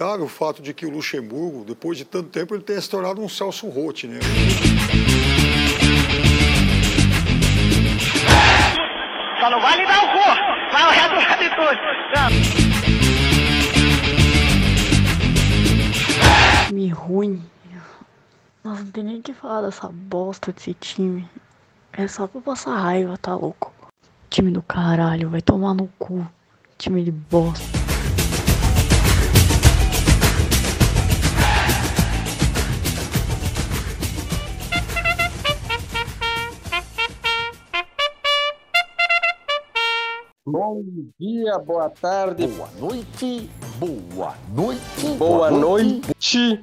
[0.00, 3.20] lamentável o fato de que o Luxemburgo, depois de tanto tempo, ele tenha se tornado
[3.20, 4.18] um Celso Roth, né?
[9.38, 10.18] Só não vale dar o cu,
[10.72, 11.78] mas o resto vale tudo.
[16.66, 17.42] Time ruim.
[18.62, 21.28] Nossa, não tem nem o que falar dessa bosta desse time.
[21.92, 23.72] É só pra passar raiva, tá louco?
[24.28, 26.26] Time do caralho, vai tomar no cu.
[26.78, 27.79] Time de bosta.
[40.46, 40.82] Bom
[41.18, 46.60] dia, boa tarde, Boa noite, boa noite, boa noite.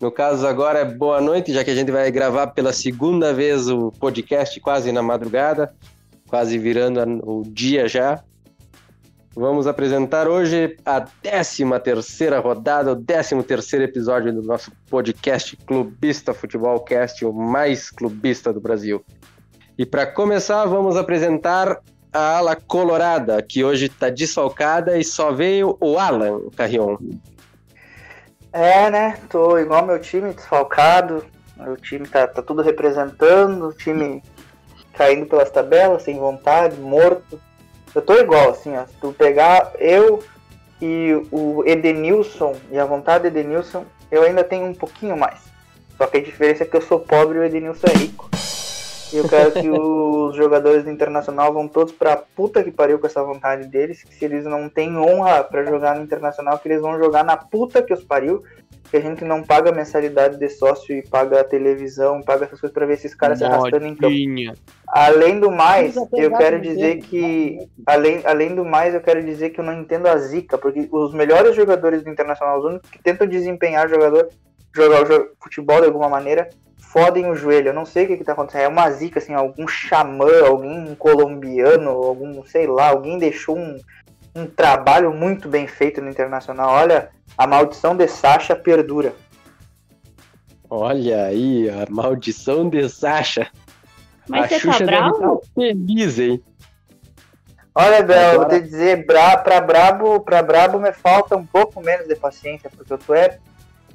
[0.00, 3.68] No caso agora é boa noite, já que a gente vai gravar pela segunda vez
[3.68, 5.74] o podcast quase na madrugada,
[6.28, 8.24] quase virando o dia já.
[9.34, 16.32] Vamos apresentar hoje a 13 terceira rodada, o 13 terceiro episódio do nosso podcast Clubista
[16.32, 19.04] Futebol Cast, o mais clubista do Brasil.
[19.76, 25.76] E para começar, vamos apresentar a ala colorada, que hoje está desfalcada e só veio
[25.80, 26.96] o Alan Carrion.
[28.52, 29.18] É, né?
[29.28, 31.24] Tô igual meu time, desfalcado.
[31.58, 34.22] O time tá, tá tudo representando, o time
[34.94, 37.40] caindo pelas tabelas, sem vontade, morto.
[37.94, 38.86] Eu tô igual, assim, ó.
[38.86, 40.22] Se tu pegar eu
[40.80, 45.38] e o Edenilson e a vontade do Edenilson, eu ainda tenho um pouquinho mais.
[45.96, 48.30] Só que a diferença é que eu sou pobre e o Edenilson é rico.
[49.12, 53.06] E eu quero que os jogadores do Internacional vão todos pra puta que pariu com
[53.06, 54.04] essa vontade deles.
[54.04, 57.36] Que se eles não têm honra pra jogar no Internacional, que eles vão jogar na
[57.36, 58.42] puta que os pariu.
[58.90, 62.86] Que a gente não paga mensalidade de sócio e paga televisão, paga essas coisas pra
[62.86, 64.10] ver esses caras se arrastando em campo.
[64.10, 64.54] Modinha.
[64.88, 67.68] Além do mais, eu quero dizer que.
[67.86, 71.14] Além, além do mais, eu quero dizer que eu não entendo a zica, porque os
[71.14, 74.28] melhores jogadores do Internacional, os únicos que tentam desempenhar o jogador,
[74.74, 76.48] jogar o jo- futebol de alguma maneira,
[76.90, 77.68] fodem o joelho.
[77.68, 78.62] Eu não sei o que, que tá acontecendo.
[78.62, 83.78] É uma zica, assim, algum xamã, alguém colombiano, algum, sei lá, alguém deixou um,
[84.34, 86.70] um trabalho muito bem feito no Internacional.
[86.70, 89.14] Olha, a maldição de Sacha perdura.
[90.68, 93.48] Olha aí, a maldição de Sasha.
[94.28, 95.42] Mas a você tá Xuxa deve bravo?
[95.54, 96.42] feliz, hein?
[97.74, 101.80] Olha, Bel, eu vou te dizer, bra, pra, brabo, pra brabo me falta um pouco
[101.80, 103.38] menos de paciência, porque eu tô é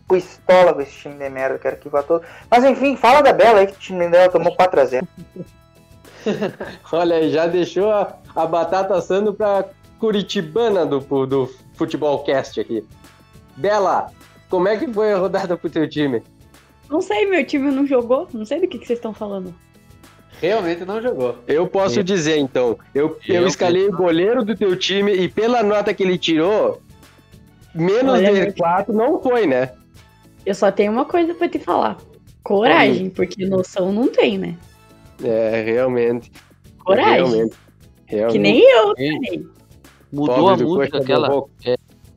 [0.07, 2.23] pistola com esse time de merda, quero que vá todo.
[2.49, 5.07] Mas enfim, fala da Bela aí que o time dela tomou 4x0.
[6.91, 9.65] Olha aí, já deixou a, a batata assando pra
[9.99, 12.83] Curitibana do, do Futebol Cast aqui.
[13.55, 14.07] Bela,
[14.49, 16.21] como é que foi a rodada pro teu time?
[16.89, 18.27] Não sei, meu time não jogou.
[18.33, 19.53] Não sei do que, que vocês estão falando.
[20.41, 21.37] Realmente não jogou.
[21.47, 22.03] Eu posso É.
[22.03, 26.03] dizer então, eu, eu, Eu escalei o goleiro do teu time e pela nota que
[26.03, 26.81] ele tirou,
[27.73, 29.71] menos Olha, de meu- 4 não foi, né?
[30.45, 31.97] Eu só tenho uma coisa pra te falar.
[32.43, 34.55] Coragem, porque noção não tem, né?
[35.23, 36.31] É, realmente.
[36.83, 37.15] Coragem.
[37.15, 37.55] Realmente.
[38.05, 38.33] realmente.
[38.33, 39.49] Que nem eu também.
[40.11, 41.27] Mudou Pobre a música aquela.
[41.27, 41.49] levou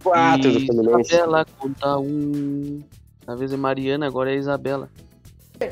[0.02, 1.14] Quatro do Fluminense.
[1.14, 2.82] Isabela conta um.
[3.26, 4.90] Na vez é Mariana, agora é Isabela.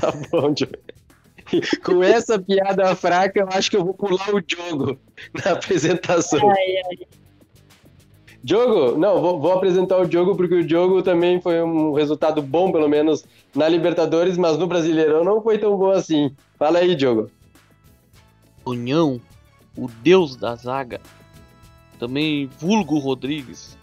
[0.00, 0.72] Tá bom, Diogo.
[1.84, 4.98] Com essa piada fraca, eu acho que eu vou pular o Diogo
[5.44, 6.40] na apresentação.
[6.48, 7.21] Ai, ai.
[8.42, 12.72] Diogo, não, vou, vou apresentar o Diogo porque o Diogo também foi um resultado bom,
[12.72, 16.34] pelo menos na Libertadores, mas no Brasileirão não foi tão bom assim.
[16.58, 17.30] Fala aí, Diogo.
[18.64, 19.20] Tonhão,
[19.76, 21.00] o deus da zaga.
[22.00, 23.78] Também vulgo Rodrigues.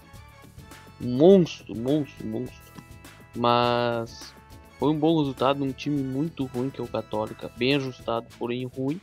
[0.99, 2.59] Monstro, monstro, monstro.
[3.37, 4.33] Mas
[4.77, 7.49] foi um bom resultado num time muito ruim que é o Católica.
[7.55, 8.99] Bem ajustado, porém ruim.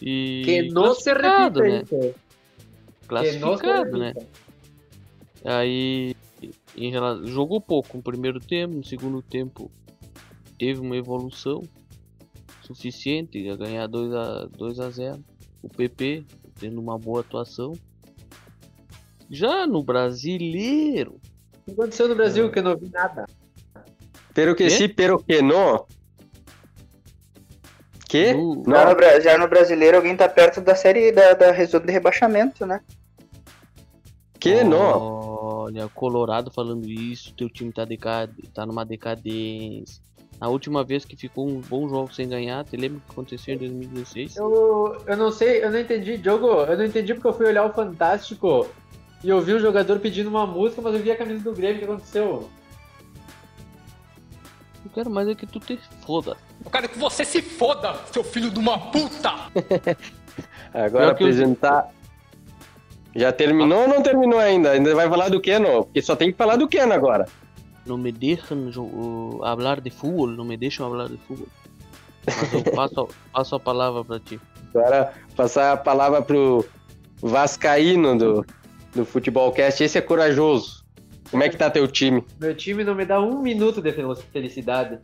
[0.00, 1.82] E Que não se repita né?
[1.82, 2.14] isso.
[3.20, 4.12] Não se Classificado, né?
[5.44, 6.14] Aí
[6.76, 9.70] em rela- jogou pouco no primeiro tempo, no segundo tempo
[10.58, 11.62] teve uma evolução
[12.62, 15.24] suficiente a ganhar 2 a 2 a 0.
[15.62, 16.24] O PP
[16.58, 17.72] tendo uma boa atuação.
[19.30, 21.20] Já no brasileiro,
[21.62, 23.24] O que aconteceu no Brasil que eu não vi nada?
[24.34, 25.86] Pero que si, pero que no.
[28.08, 28.34] Que?
[28.34, 31.92] no- Já, no, Não, já no brasileiro alguém tá perto da série da, da de
[31.92, 32.80] rebaixamento, né?
[34.42, 35.62] Que no.
[35.62, 38.30] Olha, Colorado falando isso, teu time tá, decad...
[38.52, 40.02] tá numa decadência.
[40.40, 43.54] A última vez que ficou um bom jogo sem ganhar, te lembra o que aconteceu
[43.54, 44.36] em 2016?
[44.36, 47.64] Eu, eu não sei, eu não entendi, Diogo, eu não entendi porque eu fui olhar
[47.64, 48.66] o Fantástico
[49.22, 51.76] e eu vi um jogador pedindo uma música, mas eu vi a camisa do Grêmio,
[51.76, 52.50] o que aconteceu?
[54.84, 56.36] Eu quero mais é que tu te foda.
[56.64, 59.30] Eu quero que você se foda, seu filho de uma puta!
[60.74, 61.88] Agora que eu- apresentar.
[63.14, 64.70] Já terminou ou não terminou ainda?
[64.72, 65.84] Ainda vai falar do Keno?
[65.84, 67.26] Porque só tem que falar do Keno agora.
[67.84, 71.48] Não me deixam uh, falar de futebol, não me deixam falar de futebol.
[72.26, 74.40] Mas eu passo, passo a palavra pra ti.
[74.74, 76.64] Agora passar a palavra pro
[77.20, 78.46] Vascaíno do,
[78.94, 79.82] do Futebolcast.
[79.82, 80.82] Esse é corajoso.
[81.30, 82.24] Como é que tá teu time?
[82.40, 84.98] Meu time não me dá um minuto de fel- felicidade.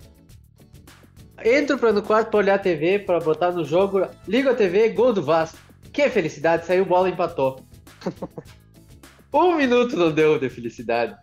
[1.44, 4.88] Entro pra no quarto pra olhar a TV, pra botar no jogo, ligo a TV,
[4.90, 5.58] gol do Vasco.
[5.92, 7.60] Que felicidade, saiu bola e empatou.
[9.32, 11.16] um minuto não deu de felicidade.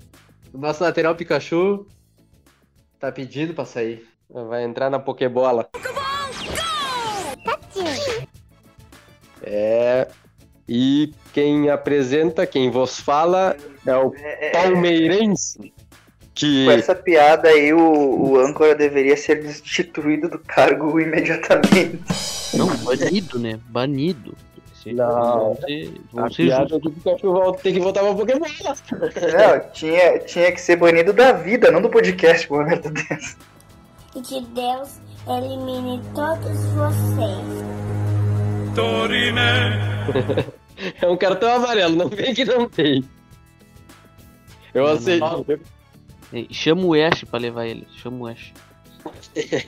[0.54, 1.86] O nosso lateral Pikachu
[3.00, 4.08] tá pedindo pra sair.
[4.30, 5.70] Vai entrar na Pokébola.
[9.44, 10.08] É.
[10.68, 13.56] E quem apresenta, quem vos fala
[13.86, 15.74] é o É, é, Palmeirense.
[16.34, 22.02] Que com essa piada aí, o, o âncora deveria ser destituído do cargo imediatamente.
[22.54, 23.58] Não, banido, né?
[23.70, 24.36] Banido.
[24.86, 25.58] Se- Não.
[26.14, 26.82] Vão a piada justos.
[26.82, 28.46] do Pikachu tem que voltar pra Pokébola.
[29.60, 33.36] Não, tinha, tinha que ser banido da vida, não do podcast, pelo amor de Deus.
[34.16, 37.66] E que Deus elimine todos vocês.
[41.02, 43.02] É um cartão amarelo, não vem que não tem.
[44.74, 45.46] Eu aceito.
[46.52, 47.88] Chama o Ash pra levar ele.
[47.96, 48.52] Chama o Ash.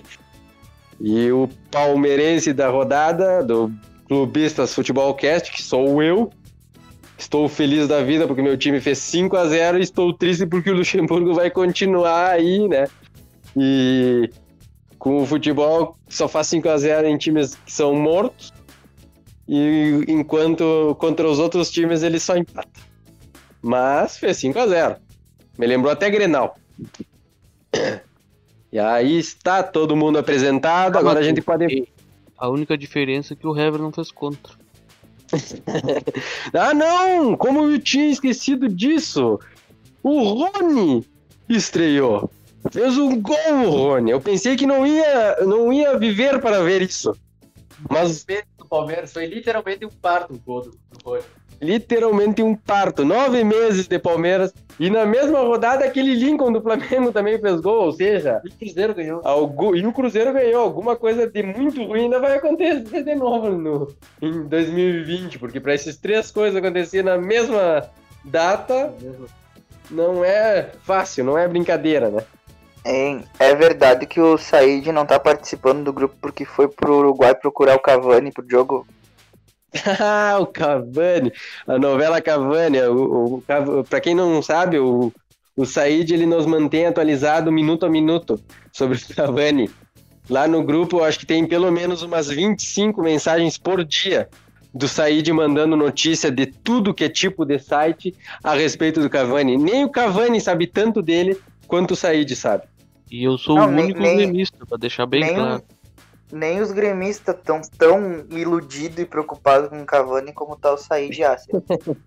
[0.99, 3.71] E o palmeirense da rodada, do
[4.07, 6.31] Clubistas Futebolcast, que sou eu.
[7.17, 10.69] Estou feliz da vida porque meu time fez 5 a 0 e estou triste porque
[10.69, 12.87] o Luxemburgo vai continuar aí, né?
[13.55, 14.29] E
[14.99, 18.53] com o futebol só faz 5 a 0 em times que são mortos.
[19.47, 22.69] E enquanto contra os outros times ele só empata.
[23.61, 24.95] Mas fez 5 a 0
[25.57, 26.55] Me lembrou até Grenal.
[28.69, 30.97] E aí está todo mundo apresentado.
[30.97, 31.87] Agora a gente pode.
[32.37, 34.53] A única diferença é que o Hever não fez contra.
[36.53, 37.35] Ah, não!
[37.35, 39.39] Como eu tinha esquecido disso?
[40.01, 41.05] O Rony
[41.49, 42.29] estreou.
[42.71, 43.35] Fez um gol,
[43.65, 44.11] o Rony.
[44.11, 47.13] Eu pensei que não ia, não ia viver para ver isso.
[47.89, 48.25] Mas
[48.57, 51.23] do Palmeiras foi literalmente um parto o gol do, do Rony.
[51.61, 53.03] Literalmente um parto.
[53.05, 54.53] Nove meses de Palmeiras.
[54.79, 57.85] E na mesma rodada, aquele Lincoln do Flamengo também fez gol.
[57.85, 59.21] Ou seja, E o Cruzeiro ganhou.
[59.75, 60.61] e o Cruzeiro ganhou.
[60.63, 63.87] Alguma coisa de muito ruim ainda vai acontecer de novo no,
[64.21, 65.39] em 2020.
[65.39, 67.89] Porque para essas três coisas acontecer na mesma
[68.23, 68.93] data,
[69.89, 72.23] não é fácil, não é brincadeira, né?
[73.37, 77.75] É verdade que o Said não tá participando do grupo porque foi pro Uruguai procurar
[77.75, 78.87] o Cavani pro jogo.
[79.99, 81.31] Ah, o Cavani,
[81.67, 82.79] a novela Cavani.
[82.83, 85.11] O, o, Cav- pra quem não sabe, o,
[85.55, 88.39] o Said ele nos mantém atualizado minuto a minuto
[88.71, 89.69] sobre o Cavani.
[90.29, 94.27] Lá no grupo, eu acho que tem pelo menos umas 25 mensagens por dia
[94.73, 99.57] do Said mandando notícia de tudo que é tipo de site a respeito do Cavani.
[99.57, 101.37] Nem o Cavani sabe tanto dele
[101.67, 102.63] quanto o Said sabe.
[103.09, 105.63] E eu sou Não, o único nem- gremista, pra deixar bem nem, claro.
[106.31, 111.17] Nem os gremistas tão tão iludidos e preocupados com o Cavani como tá o Said
[111.17, 111.55] Yasser.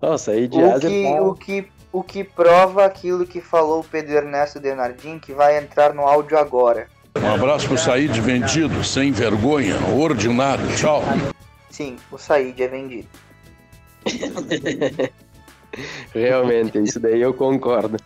[0.00, 3.80] Ó, o Said O Yazer que, tá- o, que, o que prova aquilo que falou
[3.80, 6.88] o Pedro Ernesto Denardim, que vai entrar no áudio agora.
[7.20, 10.64] Um abraço pro Said vendido, sem vergonha, ordinário.
[10.76, 11.02] Tchau.
[11.70, 13.08] Sim, o Said é vendido.
[16.12, 17.96] Realmente, isso daí eu concordo.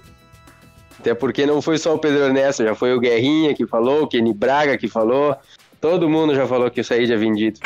[0.99, 4.09] Até porque não foi só o Pedro Ernesto, já foi o Guerrinha que falou, o
[4.09, 5.37] Kenny Braga que falou.
[5.81, 7.61] Todo mundo já falou que o Said é vendido.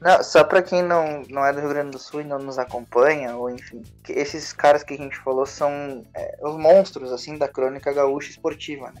[0.00, 2.58] Não, só pra quem não, não é do Rio Grande do Sul e não nos
[2.58, 5.70] acompanha, ou enfim, que esses caras que a gente falou são
[6.12, 9.00] é, os monstros, assim, da crônica gaúcha esportiva, né?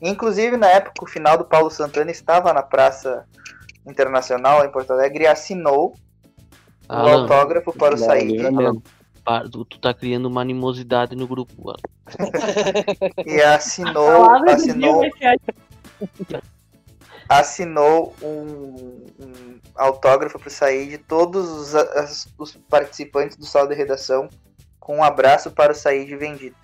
[0.00, 3.24] Inclusive, na época, o final do Paulo Santana estava na Praça
[3.84, 5.94] Internacional em Porto Alegre e assinou
[6.88, 8.36] o Alan, autógrafo para o Said.
[9.50, 11.52] Tu, tu tá criando uma animosidade no grupo.
[13.26, 15.02] E assinou, assinou,
[17.28, 23.74] assinou um, um autógrafo para o Said, todos os, as- os participantes do sala de
[23.74, 24.28] redação,
[24.78, 26.54] com um abraço para o Said vendido.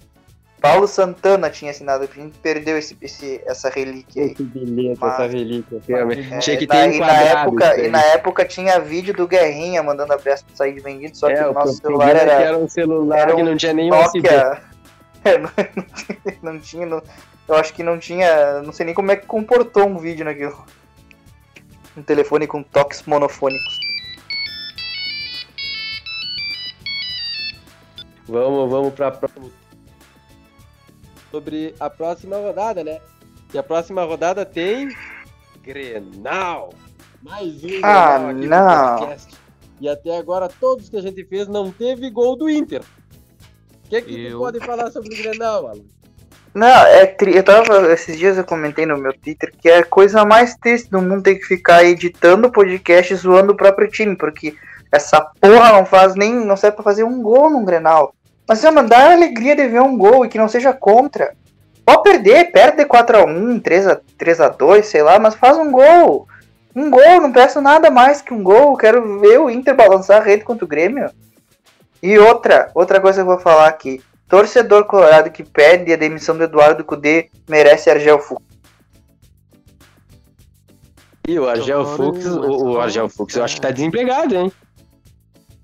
[0.63, 4.35] Paulo Santana tinha assinado, a gente perdeu esse, esse- essa relíquia aí.
[4.35, 5.81] Que beleza, Mas- essa relíquia.
[5.89, 6.33] realmente.
[6.33, 9.83] É, Tinha que na- ter e, na época, e na época tinha vídeo do Guerrinha
[9.83, 12.31] mandando abraço pro Said vendido, só que É, o o nosso problema celular é que
[12.33, 13.91] era, era um celular era que um não tinha nenhum.
[14.01, 14.63] Nokia.
[15.25, 17.03] É, não, não tinha, não tinha não-
[17.49, 18.61] eu acho que não tinha.
[18.63, 20.65] Não sei nem como é que comportou um vídeo naquilo.
[21.97, 23.79] Um telefone com toques monofônicos.
[28.29, 29.51] Vamos, vamos pra próxima.
[31.33, 33.01] Sobre a próxima rodada, né?
[33.53, 34.95] E a próxima rodada tem.
[35.63, 36.75] Grenal!
[37.23, 38.99] Mais um Ah, Grenal aqui no não.
[38.99, 39.35] podcast.
[39.81, 42.83] E até agora, todos que a gente fez não teve gol do Inter.
[42.83, 45.81] O que, que Eu- tu pode falar sobre o Grenal, Alan?
[46.55, 47.35] Não, é tri...
[47.35, 47.91] eu tava.
[47.93, 51.23] Esses dias eu comentei no meu Twitter que é a coisa mais triste do mundo
[51.23, 54.55] ter que ficar editando podcast zoando o próprio time, porque
[54.93, 56.35] essa porra não faz nem.
[56.35, 58.15] não serve pra fazer um gol num Grenal.
[58.49, 61.35] Mas é, mano, dá a alegria de ver um gol e que não seja contra.
[61.85, 66.29] Pode perder, perde 4x1, 3x, 3x2, sei lá, mas faz um gol.
[66.75, 68.77] Um gol, não peço nada mais que um gol.
[68.77, 71.11] Quero ver o Inter balançar a rede contra o Grêmio.
[72.03, 74.03] E outra, outra coisa que eu vou falar aqui.
[74.29, 78.43] Torcedor colorado que pede a demissão do Eduardo Cudê merece Argel Fux.
[81.29, 84.53] E o Argel Fux, o- o, o Argel Fux, eu acho que tá desempregado, hein?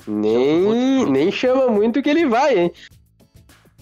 [0.09, 2.73] Nem, nem chama muito que ele vai, hein?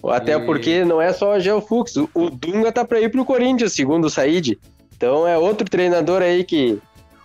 [0.04, 3.24] Até E- porque não é só o Argel Fux, o, Dunga tá pra ir pro
[3.24, 4.58] Corinthians, segundo o Said.
[4.96, 6.80] Então é outro treinador aí que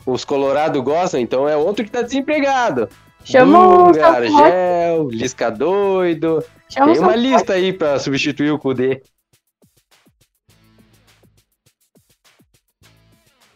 [0.05, 2.89] os Colorado gostam, então é outro que tá desempregado.
[3.24, 4.08] Chama o Dunga.
[4.08, 6.43] Argel, Lisca doido.
[6.70, 9.01] Chama Tem o uma lista aí pra substituir o Kudê.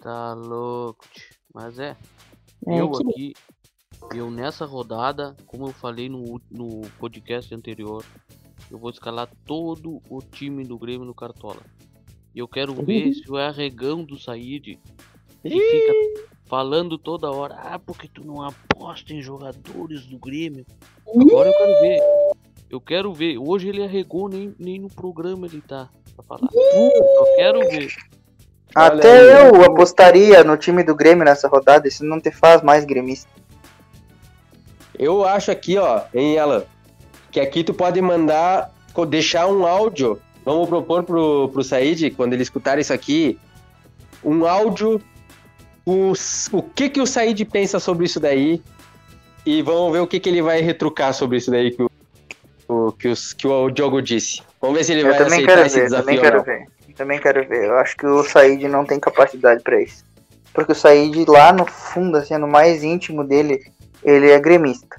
[0.02, 1.06] Tá louco.
[1.54, 1.96] Mas é.
[2.68, 3.34] É eu que- aqui,
[4.14, 8.04] eu nessa rodada, como eu falei no, no podcast anterior,
[8.70, 11.62] eu vou escalar todo o time do Grêmio no Cartola.
[12.34, 14.78] E eu quero ver se o arregão do Said
[15.42, 15.94] que fica
[16.46, 20.66] falando toda hora, ah, porque tu não aposta em jogadores do Grêmio.
[21.08, 22.00] Agora eu quero ver.
[22.70, 23.38] Eu quero ver.
[23.38, 26.50] Hoje ele arregou, nem, nem no programa ele tá pra falar.
[26.54, 27.94] Eu quero ver.
[28.74, 33.32] Até eu apostaria no time do Grêmio nessa rodada, isso não te faz mais gremista.
[35.00, 36.66] Eu acho aqui, ó, em ela,
[37.32, 38.72] que aqui tu pode mandar,
[39.08, 40.20] deixar um áudio.
[40.44, 43.38] Vamos propor pro, pro Said, quando ele escutar isso aqui,
[44.24, 45.02] um áudio,
[45.86, 48.62] os, o que que o Said pensa sobre isso daí,
[49.46, 51.90] e vamos ver o que que ele vai retrucar sobre isso daí que o,
[52.68, 54.42] o- que, os, que o Diogo disse.
[54.62, 56.66] Vamos ver se ele Eu vai também aceitar quero esse ver, desafio também quero ver.
[56.96, 57.66] Também quero ver.
[57.66, 60.04] Eu acho que o Said não tem capacidade pra isso.
[60.54, 63.62] Porque o Said lá no fundo, assim, no mais íntimo dele,
[64.06, 64.96] ele é gremista.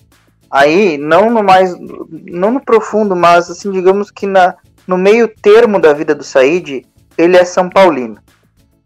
[0.51, 1.75] Aí, não no mais.
[2.11, 4.55] Não no profundo, mas assim, digamos que na,
[4.87, 6.87] no meio termo da vida do Said,
[7.17, 8.19] ele é São Paulino.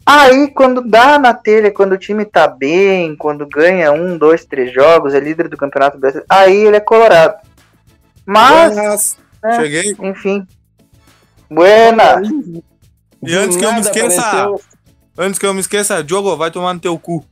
[0.05, 4.73] Aí, quando dá na telha, quando o time tá bem, quando ganha um, dois, três
[4.73, 7.37] jogos, é líder do Campeonato Brasileiro, aí ele é colorado.
[8.27, 9.19] Mas, Buenas.
[9.45, 9.97] é, Cheguei.
[10.01, 10.47] enfim.
[11.51, 12.23] Buena!
[13.23, 14.61] E antes que eu me esqueça, apareceu.
[15.19, 17.25] antes que eu me esqueça, Diogo, vai tomar no teu cu.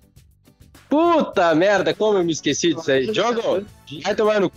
[0.88, 3.10] Puta merda, como eu me esqueci disso aí.
[3.10, 3.66] Diogo,
[4.02, 4.50] vai tomar no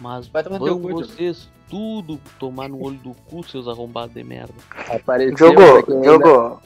[0.00, 1.04] Mas Vai tomar no cu, Diogo.
[1.06, 4.52] vocês tudo tomar no olho do cu, seus arrombados de merda.
[4.92, 5.36] Apareceu.
[5.36, 6.62] Jogo, jogo,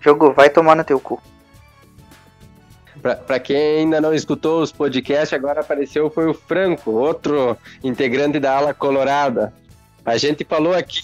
[0.00, 1.22] jogo, vai tomar no teu cu.
[3.02, 8.40] Pra, pra quem ainda não escutou os podcasts, agora apareceu foi o Franco, outro integrante
[8.40, 9.52] da ala colorada.
[10.04, 11.02] A gente falou aqui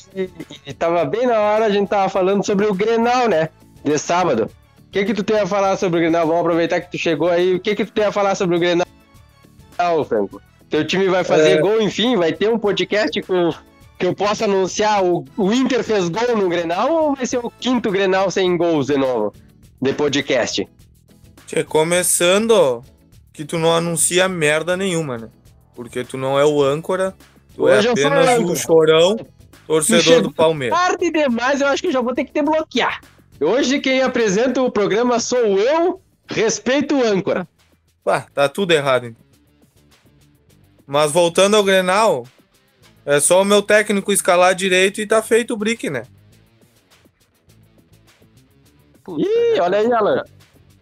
[0.66, 3.50] e tava bem na hora, a gente tava falando sobre o Grenal, né?
[3.84, 4.48] De sábado.
[4.92, 6.26] O que que tu tem a falar sobre o Grenal?
[6.26, 7.54] Vamos aproveitar que tu chegou aí.
[7.54, 8.84] O que que tu tem a falar sobre o Grenal,
[10.06, 10.38] Franco?
[10.68, 11.60] Teu time vai fazer É.
[11.62, 13.50] gol, enfim, vai ter um podcast com
[13.98, 17.50] que eu possa anunciar o, o Inter fez gol no Grenal ou vai ser o
[17.50, 19.32] quinto Grenal sem gols de novo?
[19.80, 20.68] De podcast.
[21.46, 22.82] Tchê, começando
[23.32, 25.28] que tu não anuncia merda nenhuma, né?
[25.74, 27.14] Porque tu não é o âncora,
[27.54, 29.16] tu Hoje é apenas o chorão,
[29.66, 30.78] torcedor do Palmeiras.
[30.78, 33.00] tarde demais, eu acho que eu já vou ter que te bloquear.
[33.42, 37.46] Hoje quem apresenta o programa sou eu, respeito o âncora.
[38.04, 39.22] Pá, tá tudo errado, então.
[40.86, 42.26] Mas voltando ao Grenal,
[43.04, 46.04] é só o meu técnico escalar direito e tá feito o brick, né?
[49.02, 50.22] Puta, Ih, já olha aí, Alan.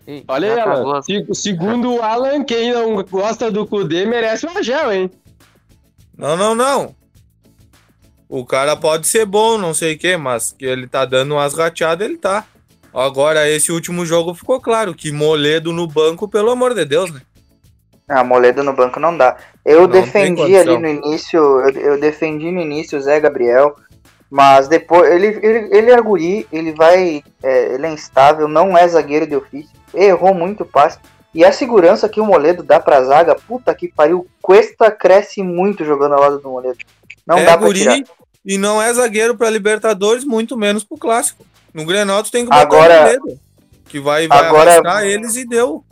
[0.06, 1.00] Ei, Olha aí, Alan.
[1.32, 5.10] Segundo o Alan, quem não gosta do Kudê merece o Agel, hein?
[6.16, 6.94] Não, não, não.
[8.30, 11.52] O cara pode ser bom, não sei o quê, mas que ele tá dando umas
[11.52, 12.44] rateadas, ele tá.
[12.94, 17.22] Agora, esse último jogo ficou claro que Moledo no banco, pelo amor de Deus, né?
[18.08, 19.36] Ah, Moledo no banco não dá.
[19.64, 23.74] Eu Não defendi ali no início, eu, eu defendi no início o Zé Gabriel,
[24.30, 28.86] mas depois ele, ele, ele é guri, ele vai, é, ele é instável, não é
[28.86, 31.00] zagueiro de ofício, errou muito passe.
[31.34, 35.84] E a segurança que o Moledo dá pra zaga, puta que pariu, Cuesta cresce muito
[35.84, 36.78] jogando ao lado do Moledo.
[37.30, 37.98] Não é dá pra guri tirar.
[38.44, 41.44] e não é zagueiro pra Libertadores, muito menos pro Clássico.
[41.72, 43.40] No Grenal tu tem que botar Agora- o Moledo,
[43.88, 45.84] que vai, vai agora- arrastar eles e deu.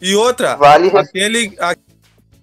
[0.00, 1.54] E outra, Vale aquele,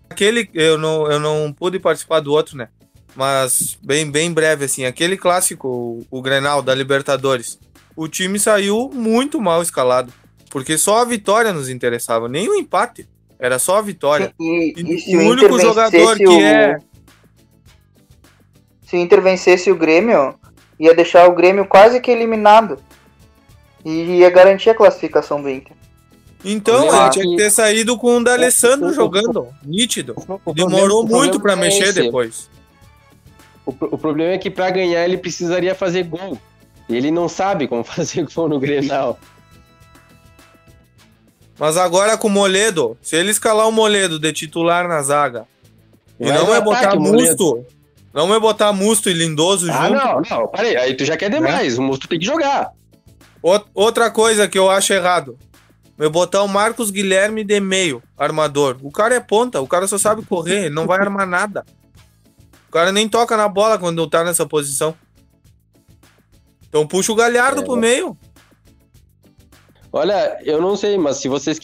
[0.09, 2.67] aquele eu não, eu não pude participar do outro, né?
[3.15, 7.59] Mas bem, bem breve assim, aquele clássico, o, o Grenal da Libertadores,
[7.95, 10.13] o time saiu muito mal escalado,
[10.51, 13.07] porque só a vitória nos interessava, nem o empate.
[13.39, 14.33] Era só a vitória.
[14.39, 16.41] E, E e o único jogador que o...
[16.41, 16.77] é-
[18.87, 20.33] Se o Inter vencesse o Grêmio,
[20.79, 22.79] ia deixar o Grêmio quase que eliminado.
[23.83, 25.75] E ia garantir a classificação do Inter.
[26.45, 29.49] Então, ele tinha que ter saído com o D'Alessandro jogando.
[29.61, 30.15] Nítido.
[30.55, 32.49] Demorou muito é mexer depois.
[33.65, 36.39] O, pro- o problema é que pra ganhar ele precisaria fazer gol.
[36.87, 39.19] E ele não sabe como fazer gol no Grenal.
[41.59, 45.45] Mas agora com o Moledo, se ele escalar o Moledo de titular na zaga,
[46.17, 47.65] e não é botar ataque, o Moledo.
[48.23, 49.93] Musto, não é botar Musto e Lindoso Ah, junto.
[50.05, 50.75] não, não, parei.
[50.77, 51.77] Aí tu já quer demais.
[51.77, 52.71] O Musto tem que jogar.
[53.41, 55.37] Ou- Outra coisa que eu acho errado.
[55.97, 58.77] Eu botar o Marcos Guilherme de meio, armador.
[58.83, 61.65] O cara é ponta, o cara só sabe correr, ele não vai armar nada.
[62.67, 64.93] O cara nem toca na bola quando tá nessa posição.
[66.69, 67.63] Então puxa o Galhardo É.
[67.65, 68.15] pro meio.
[69.91, 71.57] Olha, eu não sei, mas se vocês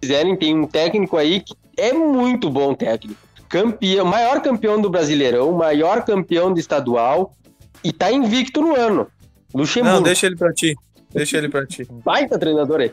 [0.00, 3.20] quiserem, tem um técnico aí que é muito bom técnico.
[3.50, 7.34] Campeão, maior campeão do Brasileirão, maior campeão de estadual
[7.82, 9.08] e tá invicto no ano.
[9.52, 9.96] Luxemburgo.
[9.96, 10.76] Não, deixa ele pra ti.
[11.12, 11.84] Deixa ele pra ti.
[11.90, 12.92] Baita treinador aí.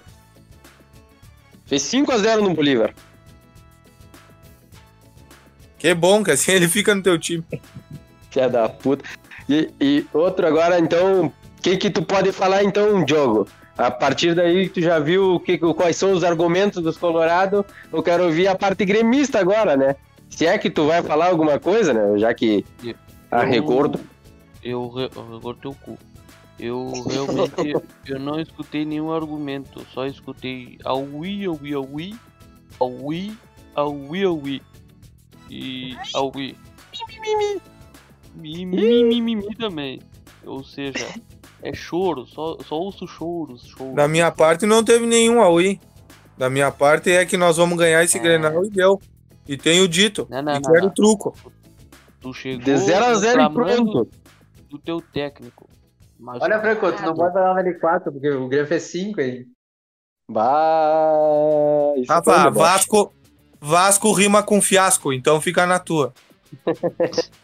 [1.68, 2.92] Fez 5x0 no Bolívar.
[5.78, 7.44] Que bom, que assim ele fica no teu time.
[8.32, 9.06] Filha da puta.
[9.48, 13.48] E, e outro agora, então, o que que tu pode falar então, Diogo?
[13.78, 18.24] A partir daí tu já viu que, quais são os argumentos dos Colorado, eu quero
[18.24, 19.96] ouvir a parte gremista agora, né?
[20.30, 22.18] Se é que tu vai falar alguma coisa, né?
[22.20, 22.66] Já que
[23.32, 24.00] a Eu- Regordo.
[24.64, 25.98] Eu, re- eu recordo teu cu.
[26.60, 27.74] Eu realmente
[28.08, 32.20] eu não escutei nenhum argumento, só escutei a Wii, a Wii, a Wii,
[32.80, 33.38] a Wii,
[33.76, 34.62] a Wii, a Wii.
[35.50, 36.56] E a Wii.
[38.36, 40.00] Mi, mi, mi, mi, mi também.
[40.46, 41.08] Ou seja,
[41.62, 43.96] é choro, só, só ouço choros, choros.
[43.96, 45.80] Da minha parte não teve nenhum Aui.
[46.38, 49.00] Da minha parte é que nós vamos ganhar esse Grenal e deu.
[49.48, 50.28] E tenho dito.
[50.30, 50.94] Não, não, e quero não.
[50.94, 51.36] truco.
[52.20, 54.10] Tu chegou De 0 a 0 e pronto.
[54.70, 55.70] do teu técnico.
[56.20, 59.46] Mas Olha, Franco, tu não bota lá no L4, porque o Grêmio fez 5 aí.
[60.30, 62.52] Bah, deboche.
[62.52, 63.14] Vasco,
[63.62, 66.14] Vasco rima com fiasco, então fica na tua.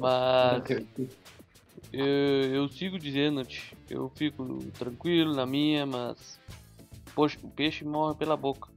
[0.00, 0.62] Mas
[1.92, 6.38] eu, eu sigo dizendo-te, eu fico tranquilo na minha, mas
[7.14, 8.68] poxa, o peixe morre pela boca.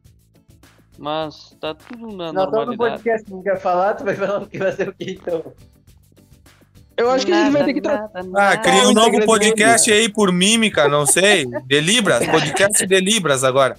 [1.03, 2.77] Mas tá tudo na Não, tô no normalidade.
[3.03, 5.43] podcast, não quer falar, tu vai falar o que vai ser o que então?
[6.95, 8.09] Eu acho que a gente vai ter que trocar.
[8.37, 11.45] Ah, cria um novo podcast aí por mímica, não sei.
[11.65, 13.75] De Libras, podcast de Libras agora.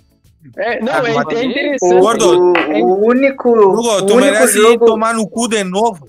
[0.59, 2.01] É, não, Ah, é, é interessante.
[2.01, 6.07] Gordo, O, o único, Hugo, o tu único merece jogo, tomar no cu de novo.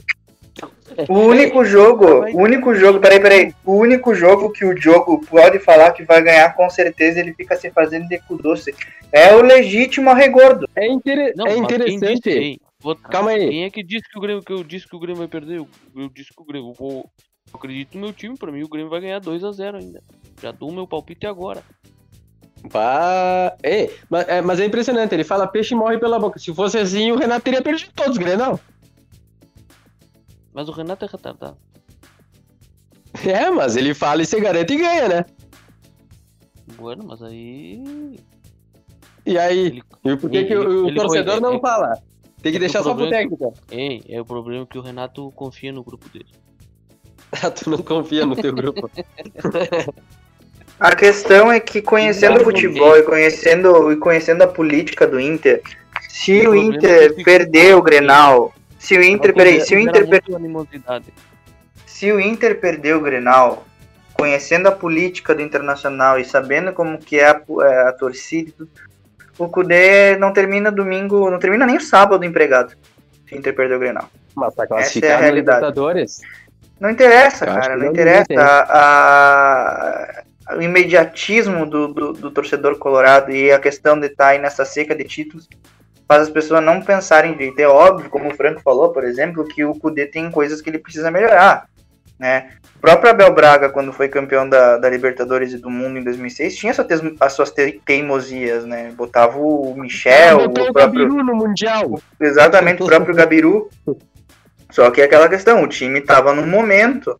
[1.09, 5.59] O único jogo, o único jogo, peraí, peraí, o único jogo que o Diogo pode
[5.59, 8.73] falar que vai ganhar com certeza, ele fica se fazendo de cu doce,
[9.11, 10.67] é o legítimo arregordo.
[10.75, 11.33] É, inter...
[11.35, 12.61] Não, é mas quem disse, interessante.
[12.79, 13.49] Vou- Calma aí.
[13.49, 15.57] Quem é que disse que o Grêmio que eu disse que o Grêmio vai perder?
[15.57, 17.09] Eu, eu disse que o Grêmio eu vou
[17.53, 20.01] eu acredito no meu time, pra mim o Grêmio vai ganhar 2 a 0 ainda.
[20.41, 21.63] Já dou o meu palpite agora.
[22.71, 26.39] Bah, é, mas, é, mas é impressionante, ele fala peixe morre pela boca.
[26.39, 28.59] Se fosse assim, o Renato teria perdido todos, Grenal.
[30.55, 31.57] Mas o Renato é retardado.
[33.25, 35.25] É, mas ele fala e se garante e ganha, né?
[36.77, 38.17] Bueno, mas aí.
[39.25, 39.59] E aí?
[39.67, 41.97] Ele, E por que, ele- que o, o ele torcedor foi- não é- fala?
[42.41, 43.53] Tem que é deixar o só pro problema- técnico.
[43.71, 46.27] Hein, é o problema que o Renato confia no grupo dele.
[47.43, 48.89] Ah, tu não confia no teu grupo.
[50.79, 55.61] A questão é que conhecendo o futebol e conhecendo, e conhecendo a política do Inter,
[56.09, 58.53] se o problema é Inter fica- perder o Grenal,
[58.85, 61.13] se o Inter, peraí, se o Inter, per- muita animosidade.
[61.85, 63.65] se o Inter perder o Grenal,
[64.13, 68.51] conhecendo a política do Internacional e sabendo como que é a, é, a torcida,
[69.37, 72.73] o Cudê não termina domingo, não termina nem o sábado empregado.
[73.27, 74.09] Se o Inter perder o Grenal.
[74.35, 75.57] Mas tá Essa é a realidade.
[75.59, 76.21] Libertadores.
[76.79, 78.25] Não interessa, cara, não interessa.
[78.37, 80.09] A,
[80.49, 84.63] a- o imediatismo do, do, do torcedor colorado e a questão de estar aí nessa
[84.63, 85.49] seca de títulos
[86.07, 87.59] faz as pessoas não pensarem direito.
[87.59, 90.79] É óbvio, como o Franco falou, por exemplo, que o Cudê tem coisas que ele
[90.79, 91.67] precisa melhorar.
[92.19, 92.51] Né?
[92.77, 96.55] O próprio Abel Braga, quando foi campeão da, da Libertadores e do Mundo em 2006,
[96.55, 96.87] tinha sua
[97.19, 98.91] as suas te- teimosias, né?
[98.95, 100.73] Botava o Michel, o próprio...
[100.73, 101.99] Gabiru no Mundial.
[102.19, 103.69] Exatamente, o próprio Gabiru.
[104.69, 107.17] Só que é aquela questão, o time tava no momento.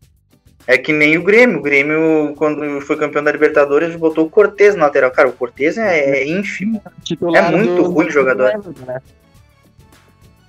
[0.66, 1.58] É que nem o Grêmio.
[1.58, 5.10] O Grêmio, quando foi campeão da Libertadores, botou o Cortez na lateral.
[5.12, 6.82] Cara, o Cortez é, é ínfimo.
[7.04, 8.52] Titular É muito do- ruim do jogador.
[8.86, 9.00] Né?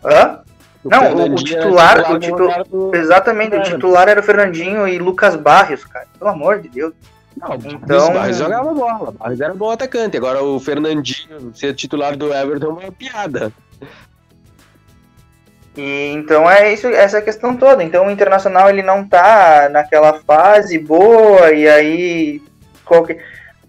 [0.04, 0.40] Hã?
[0.86, 2.36] Não, o, era titular, o no titu...
[2.38, 6.08] lugar do- exatamente, o titular era o Fernandinho e Lucas Barrios, cara.
[6.18, 6.94] Pelo amor de Deus.
[7.36, 9.10] Não, Então- o Barros jogava bola.
[9.10, 10.16] O Barros era bom atacante.
[10.18, 13.52] Agora o Fernandinho ser titular do Everton é uma piada.
[15.78, 17.84] E então é isso, essa questão toda.
[17.84, 22.42] Então o Internacional ele não tá naquela fase boa e aí
[22.84, 23.20] qualquer,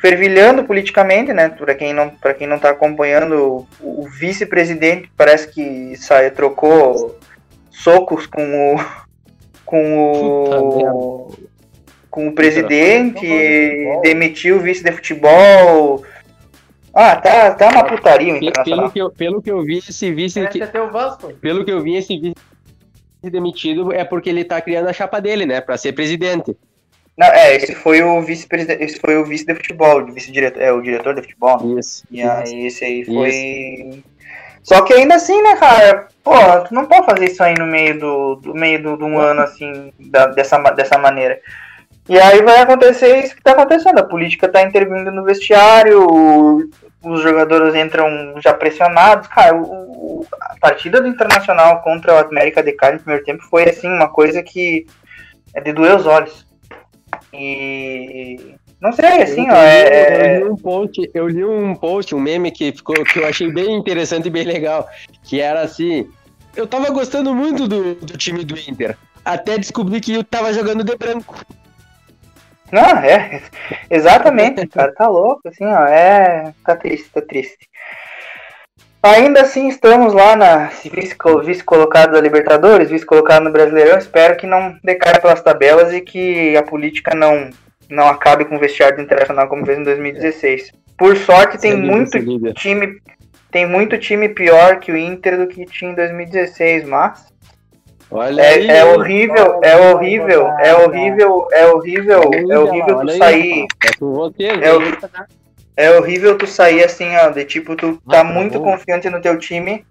[0.00, 1.50] fervilhando politicamente, né?
[1.50, 7.18] Para quem não para quem não tá acompanhando, o, o vice-presidente parece que sai, trocou
[7.70, 8.80] socos com o
[9.66, 11.48] com o
[12.10, 13.26] com o presidente,
[14.02, 16.02] demitiu o vice de futebol.
[17.00, 18.78] Ah, tá, tá uma putaria o Pelo, Internacional.
[18.78, 20.40] pelo que eu, pelo que eu vi, esse vice.
[20.40, 20.66] Esse é.
[21.40, 22.34] Pelo que eu vi, esse vice
[23.22, 25.60] demitido é porque ele tá criando a chapa dele, né?
[25.60, 26.56] Pra ser presidente.
[27.16, 30.72] Não, é, esse foi o vice-presidente, esse foi o vice de futebol, o vice-diretor, é
[30.72, 31.78] o diretor de futebol.
[31.78, 32.04] Isso.
[32.10, 34.02] E aí esse aí foi.
[34.62, 36.08] Só que ainda assim, né, cara?
[36.22, 36.32] Pô,
[36.66, 39.40] tu não pode fazer isso aí no meio do, do meio do, de um ano
[39.40, 41.40] assim, da- dessa, dessa maneira.
[42.08, 43.98] E aí vai acontecer isso que tá acontecendo.
[43.98, 46.68] A política tá intervindo no vestiário,
[47.02, 49.28] os jogadores entram já pressionados.
[49.28, 53.68] Cara, o- a partida do Internacional contra o América de Cali no primeiro tempo foi
[53.68, 54.86] assim, uma coisa que
[55.54, 56.46] é de doer os olhos.
[57.32, 62.14] E não sei, assim, eu, ó, eu é, li um post, eu li um post,
[62.14, 64.86] um meme que ficou que eu achei bem interessante e bem legal,
[65.24, 66.08] que era assim,
[66.56, 70.84] eu tava gostando muito do, do time do Inter, até descobri que eu tava jogando
[70.84, 71.36] de branco.
[72.70, 73.40] Não, é.
[73.90, 74.92] Exatamente, cara.
[74.94, 75.86] Tá louco, assim, ó.
[75.86, 76.52] É.
[76.64, 77.68] Tá triste, tá triste.
[79.02, 83.96] Ainda assim, estamos lá na vice- vice-colocado da Libertadores, vice-colocado no Brasileirão.
[83.96, 87.48] Espero que não decaia pelas tabelas e que a política não,
[87.88, 90.72] não acabe com o vestiário Internacional como fez em 2016.
[90.96, 92.18] Por sorte, tem muito
[92.54, 93.00] time.
[93.50, 97.24] Tem muito time pior que o Inter do que tinha em 2016, mas
[98.10, 103.66] Olha aí, é, é horrível, é horrível, é horrível, é horrível, é horrível tu sair.
[103.84, 104.62] É vocês,
[105.76, 108.32] É, é horrível tu sair assim, ó, de tipo, tu tá travou.
[108.32, 109.84] muito confiante no teu time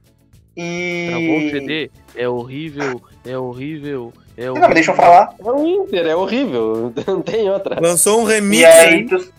[0.57, 1.51] Travou o e.
[1.51, 1.91] CD.
[2.15, 4.53] É horrível, é horrível, é horrível.
[4.55, 5.35] Não, mas deixa eu falar.
[5.39, 7.79] É o Inter, é horrível, não tem outra.
[7.79, 8.61] Lançou um remix.
[8.61, 9.31] E aí tu.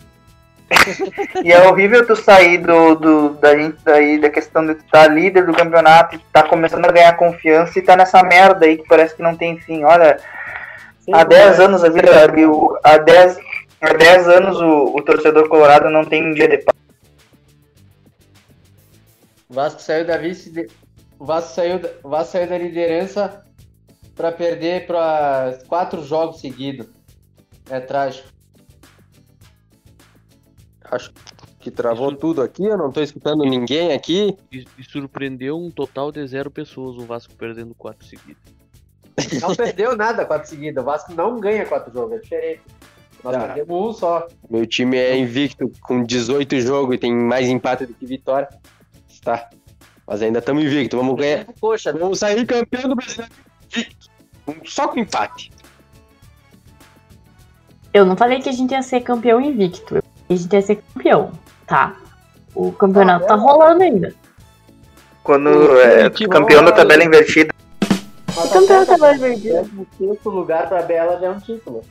[1.43, 5.07] e é horrível tu sair do, do da gente daí da questão de tu tá
[5.07, 9.15] líder do campeonato, tá começando a ganhar confiança e tá nessa merda aí que parece
[9.15, 9.83] que não tem fim.
[9.83, 10.19] Olha,
[11.11, 12.11] há 10 anos a vida,
[12.49, 13.37] o- há 10
[13.81, 16.77] há 10 anos o, o torcedor colorado não tem um dia de paz.
[19.49, 20.51] O Vasco saiu da vice.
[20.51, 20.67] de-
[21.17, 21.89] O Vasco saiu, da...
[22.03, 23.43] o Vasco saiu da liderança
[24.15, 26.87] pra perder para quatro jogos seguidos.
[27.69, 28.27] É trágico.
[30.91, 31.11] Acho
[31.59, 34.35] que travou tudo aqui, eu não tô escutando ninguém aqui.
[34.51, 38.41] E, e surpreendeu um total de zero pessoas o Vasco perdendo quatro seguidos.
[39.41, 40.81] Não perdeu nada quatro seguidos.
[40.81, 42.61] O Vasco não ganha quatro jogos, é diferente.
[43.23, 43.39] Nós Ah.
[43.47, 44.27] perdemos um só.
[44.49, 48.47] Meu time é invicto com 18 jogos e tem mais empate do que vitória.
[49.21, 49.49] Tá.
[50.07, 51.45] Mas ainda estamos invicto, vamos ganhar.
[51.59, 53.31] Poxa, Vamos sair campeão do brasileiro
[53.69, 54.09] invicto.
[54.47, 55.51] Um- Só com empate.
[57.93, 60.01] Eu não falei que a gente ia ser campeão invicto.
[60.29, 61.31] A gente ia ser campeão,
[61.65, 61.95] tá?
[62.55, 64.13] O campeonato tá rolando ainda.
[65.23, 67.53] Quando O é Curitiba- campeão da tabela invertida.
[68.35, 69.69] O campeão tá mais perdido.
[69.77, 71.81] O sexto lugar pra Bela já é um título.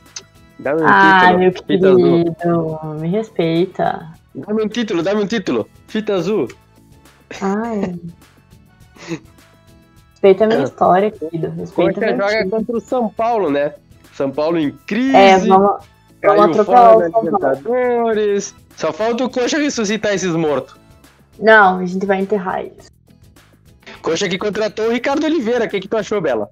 [0.57, 1.39] Dá-me um Ah, título.
[1.39, 2.35] meu Fita azul.
[2.35, 4.07] querido, me respeita.
[4.35, 5.69] Dá-me um título, dá-me um título.
[5.87, 6.47] Fita azul.
[7.41, 7.95] Ai.
[10.11, 11.49] Respeita a minha história, querido.
[11.51, 13.73] Respeita Coxa joga contra o São Paulo, né?
[14.13, 15.15] São Paulo em crise.
[15.15, 15.81] É, vamos,
[16.21, 17.21] caiu fora da.
[17.21, 18.55] Libertadores.
[18.75, 20.75] Só falta o Coxa ressuscitar esses mortos.
[21.39, 22.91] Não, a gente vai enterrar eles.
[24.01, 25.65] Coxa que contratou o Ricardo Oliveira.
[25.65, 26.49] O que, que tu achou, Bela?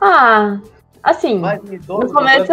[0.00, 0.60] Ah,
[1.02, 2.52] assim, idoso, no começo.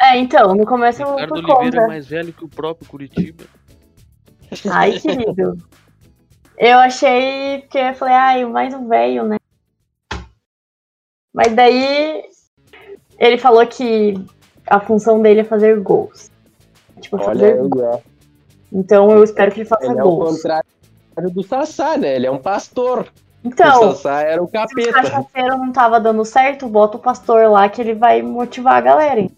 [0.00, 1.86] É, então, no começo eu Ricardo Oliveira é conta.
[1.86, 3.44] mais velho que o próprio Curitiba.
[4.70, 5.56] Ai, querido.
[6.58, 9.36] Eu achei que eu falei, ai, mais um velho, né?
[11.32, 12.24] Mas daí
[13.18, 14.14] ele falou que
[14.66, 16.30] a função dele é fazer gols.
[17.00, 17.82] Tipo, Olha fazer aí, gols.
[17.84, 18.00] ó.
[18.72, 20.36] Então eu espero que ele faça Ele é o gols.
[20.36, 20.64] contrário
[21.32, 22.14] do Sassá, né?
[22.16, 23.06] Ele é um pastor.
[23.44, 24.92] Então, o Sassá era o se o capeta.
[24.92, 29.20] cachaceiro não tava dando certo, bota o pastor lá que ele vai motivar a galera.
[29.20, 29.30] hein?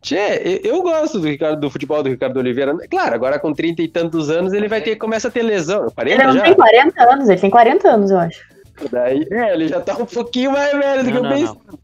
[0.00, 2.74] Tchê, eu eu gosto do, Ricardo, do futebol do Ricardo Oliveira.
[2.88, 5.88] Claro, agora com 30 e tantos anos ele vai ter começa a ter lesão.
[5.90, 6.42] 40 Ele não já?
[6.42, 8.44] tem 40 anos, ele tem 40 anos, eu acho.
[8.90, 11.78] Daí, é, ele já tá um pouquinho mais velho do que Não, eu não, pensei.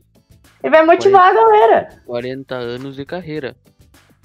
[0.63, 1.89] Ele vai motivar a galera.
[2.07, 3.57] 40 anos de carreira.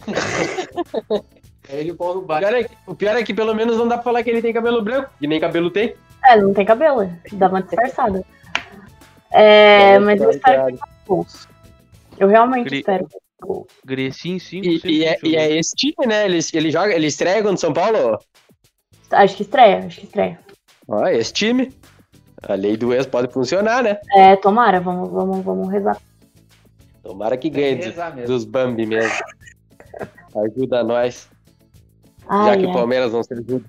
[1.69, 3.95] Ele pôr no O pior, é que, o pior é que pelo menos não dá
[3.95, 5.95] pra falar que ele tem cabelo branco, que nem cabelo tem.
[6.23, 8.23] É, não tem cabelo, dá uma disfarçada.
[9.31, 11.47] É, uma mas eu espero que ele gols.
[12.17, 13.07] Eu realmente Cri- espero.
[13.85, 16.25] Grecin 5, E, e é, e é esse time, né?
[16.25, 18.17] Ele, ele joga, ele estreia contra o São Paulo?
[19.11, 20.39] Acho que estreia, acho que estreia.
[20.87, 21.71] Ó, esse time.
[22.43, 23.97] A lei do ex pode funcionar, né?
[24.15, 25.97] É, tomara, vamos, vamos, vamos rezar.
[27.07, 27.75] Tomara que ganhe
[28.25, 29.11] dos, Bambi mesmo.
[30.35, 31.29] Ajuda nós.
[32.19, 32.73] já Ai, que o.
[32.73, 33.63] Palmeiras não se ajuda.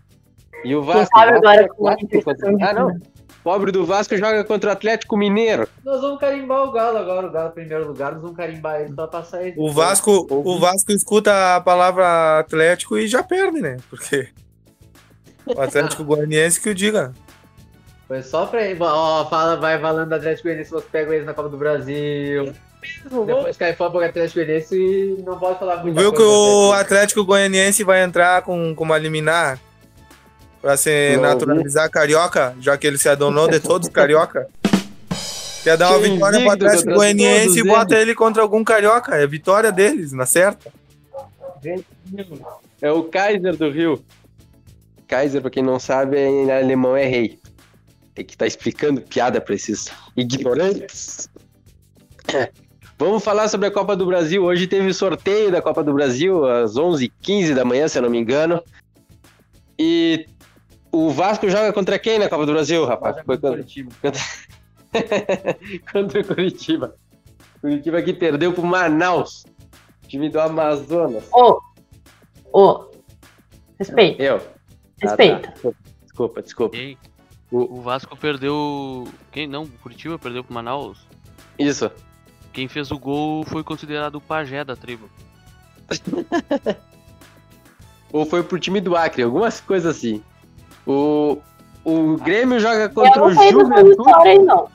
[0.65, 1.17] E o Quem Vasco?
[1.19, 2.99] sabe Vasco agora com de contra- Ah, não.
[3.45, 5.69] Pobre do Vasco joga contra o Atlético Mineiro.
[5.85, 8.93] Nós vamos carimbar o Galo agora, o Galo em primeiro lugar, nós vamos carimbar ele
[8.93, 9.55] pra passar ele.
[9.57, 13.77] O Vasco, o Vasco escuta a palavra Atlético e já perde, né?
[13.89, 14.29] Porque
[15.47, 17.15] o Atlético Goianiense que o diga.
[18.09, 18.83] Foi só pra ele.
[18.83, 22.53] Ó, fala, vai falando do Atlético Goianiense, você pega eles na Copa do Brasil.
[23.27, 25.99] Depois cai fora pro Atlético Goianiense e não pode falar muito.
[25.99, 29.59] Viu que o Atlético Goianiense vai entrar com, com uma liminar
[30.61, 34.49] pra se Não naturalizar carioca, já que ele se adonou de todos carioca?
[35.63, 39.17] Quer dar uma Time vitória pro Atlético Goianiense e bota ele contra algum carioca.
[39.17, 40.73] É vitória deles, na certa.
[42.81, 44.05] É o Kaiser do Rio.
[45.07, 47.39] Kaiser, pra quem não sabe, em alemão é rei.
[48.15, 49.87] Tem que estar explicando piada pra esses
[50.17, 51.29] ignorantes.
[52.99, 54.43] Vamos falar sobre a Copa do Brasil.
[54.43, 58.11] Hoje teve o sorteio da Copa do Brasil às 11h15 da manhã, se eu não
[58.11, 58.61] me engano.
[59.79, 60.27] E
[60.91, 63.15] o Vasco joga contra quem na Copa do Brasil, rapaz?
[63.25, 63.51] Foi contra...
[63.51, 63.93] Curitiba.
[65.93, 66.97] contra o Curitiba.
[67.61, 69.45] Curitiba que perdeu pro Manaus,
[70.09, 71.29] time do Amazonas.
[71.33, 71.61] Ô,
[72.53, 72.91] ô,
[73.79, 74.43] respeita, Eu.
[75.01, 75.55] respeita.
[75.55, 75.71] Ah, tá.
[76.03, 76.77] Desculpa, desculpa.
[76.77, 76.99] Ei,
[77.53, 79.07] o Vasco perdeu.
[79.31, 79.63] Quem não?
[79.63, 81.07] O Curitiba perdeu pro Manaus.
[81.57, 81.89] Isso.
[82.59, 85.09] Quem fez o gol foi considerado o pajé da tribo.
[88.13, 90.21] Ou foi pro time do Acre, algumas coisas assim.
[90.85, 91.39] O,
[91.85, 94.13] o Grêmio joga contra Eu o Juventude.
[94.27, 94.69] aí, não.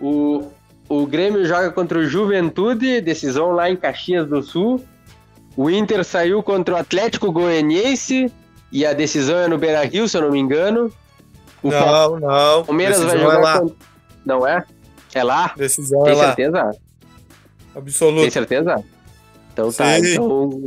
[0.00, 0.50] O,
[0.88, 4.84] o Grêmio joga contra o Juventude, decisão lá em Caxias do Sul.
[5.56, 8.32] O Inter saiu contra o Atlético Goianiense
[8.72, 10.90] e a decisão é no Beira Rio, se eu não me engano.
[11.62, 12.64] O Não, não.
[12.64, 13.60] Palmeiras vai Decisão jogar é lá.
[13.60, 13.76] contra-
[14.24, 14.64] Não é?
[15.16, 15.54] É lá?
[15.56, 16.26] Decisão Tem é lá.
[16.26, 16.70] certeza?
[17.74, 18.20] Absoluto.
[18.20, 18.84] Tem certeza?
[19.50, 20.12] Então tá, Sim.
[20.12, 20.64] então.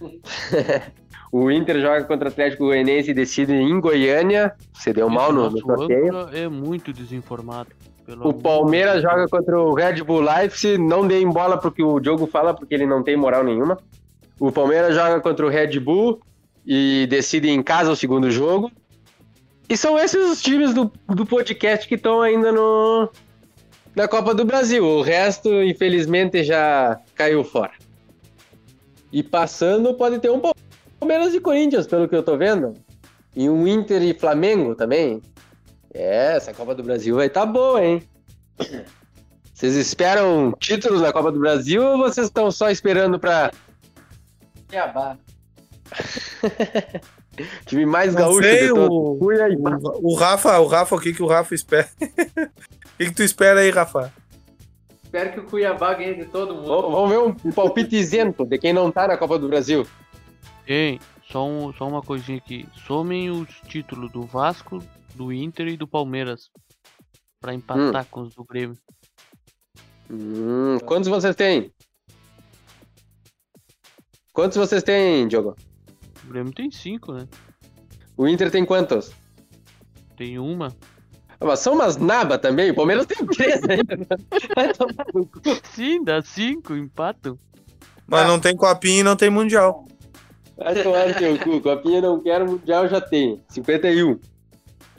[1.32, 4.52] o Inter joga contra o Atlético Goianiense e decide em Goiânia.
[4.74, 6.28] Você deu mal no, no sorteio.
[6.34, 7.70] é muito desinformado.
[8.04, 10.76] Pelo O Palmeiras de joga contra o Red Bull Leipzig.
[10.76, 13.78] Não deem bola porque o Diogo fala, porque ele não tem moral nenhuma.
[14.38, 16.20] O Palmeiras joga contra o Red Bull
[16.66, 18.70] e decide em casa o segundo jogo.
[19.66, 23.08] E são esses os times do, do podcast que estão ainda no,
[23.94, 24.84] na Copa do Brasil.
[24.84, 27.72] O resto, infelizmente, já caiu fora.
[29.12, 30.40] E passando, pode ter um
[30.98, 32.74] Palmeiras e Corinthians, pelo que eu tô vendo.
[33.34, 35.20] E um Inter e Flamengo também.
[35.92, 38.02] É, essa Copa do Brasil vai tá boa, hein?
[39.52, 43.52] Vocês esperam títulos na Copa do Brasil ou vocês estão só esperando pra
[44.68, 45.16] Cuiabá.
[47.66, 48.88] time mais Não gaúcho sei, de todos?
[48.88, 51.88] o, o, o Rafa, o Rafa, o que, que o Rafa espera?
[53.02, 54.12] O que, que tu espera aí, Rafa?
[55.02, 56.66] Espero que o Cuiabá ganhe de todo mundo.
[56.68, 59.84] Vamos vamos ver um, um palpite isento de quem não tá na Copa do Brasil.
[60.66, 62.66] Ei, só, um- só uma coisinha aqui.
[62.86, 64.78] Somem os títulos do Vasco,
[65.16, 66.50] do Inter e do Palmeiras.
[67.40, 68.78] Pra empatar com os do Grêmio.
[70.08, 71.72] Hum, quantos vocês têm?
[74.32, 75.56] Quantos vocês têm, Diogo?
[76.24, 77.26] O Grêmio tem cinco, né?
[78.16, 79.10] O Inter tem quantos?
[80.16, 80.74] Tem uma.
[81.42, 82.70] Ah, Mas são umas naba também.
[82.70, 83.98] O Palmeiras tem três ainda.
[84.54, 85.40] Vai tomar no cu.
[85.74, 87.36] Sim, dá cinco, empatam.
[88.06, 89.86] Mas não tem copinha e não tem mundial.
[90.56, 91.60] Vai tomar no teu cu.
[91.60, 93.40] Copinha não quero, Mundial já tem.
[93.48, 94.18] 51.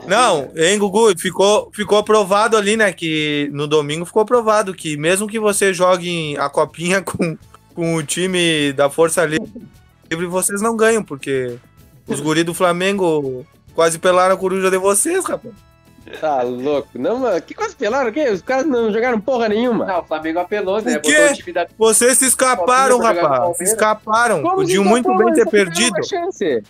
[0.06, 2.92] Não, hein, Gugu, ficou, ficou provado ali, né?
[2.92, 7.38] Que no domingo ficou provado que mesmo que você jogue a copinha com,
[7.74, 11.56] com o time da Força Livre, vocês não ganham, porque
[12.06, 15.54] os guris do Flamengo quase pelaram a coruja de vocês, rapaz.
[16.20, 16.88] Tá louco.
[16.94, 18.28] Não, mano, que quase pelaram o quê?
[18.28, 19.86] Os caras não jogaram porra nenhuma.
[19.86, 20.96] Não, o Flamengo apelou, né?
[20.96, 21.28] O quê?
[21.78, 23.56] Vocês se escaparam, Palmeiras pra jogar com o rapaz.
[23.56, 24.42] Se escaparam.
[24.42, 25.94] Como Podiam se muito bem ter perdido.
[25.96, 26.62] Uma chance.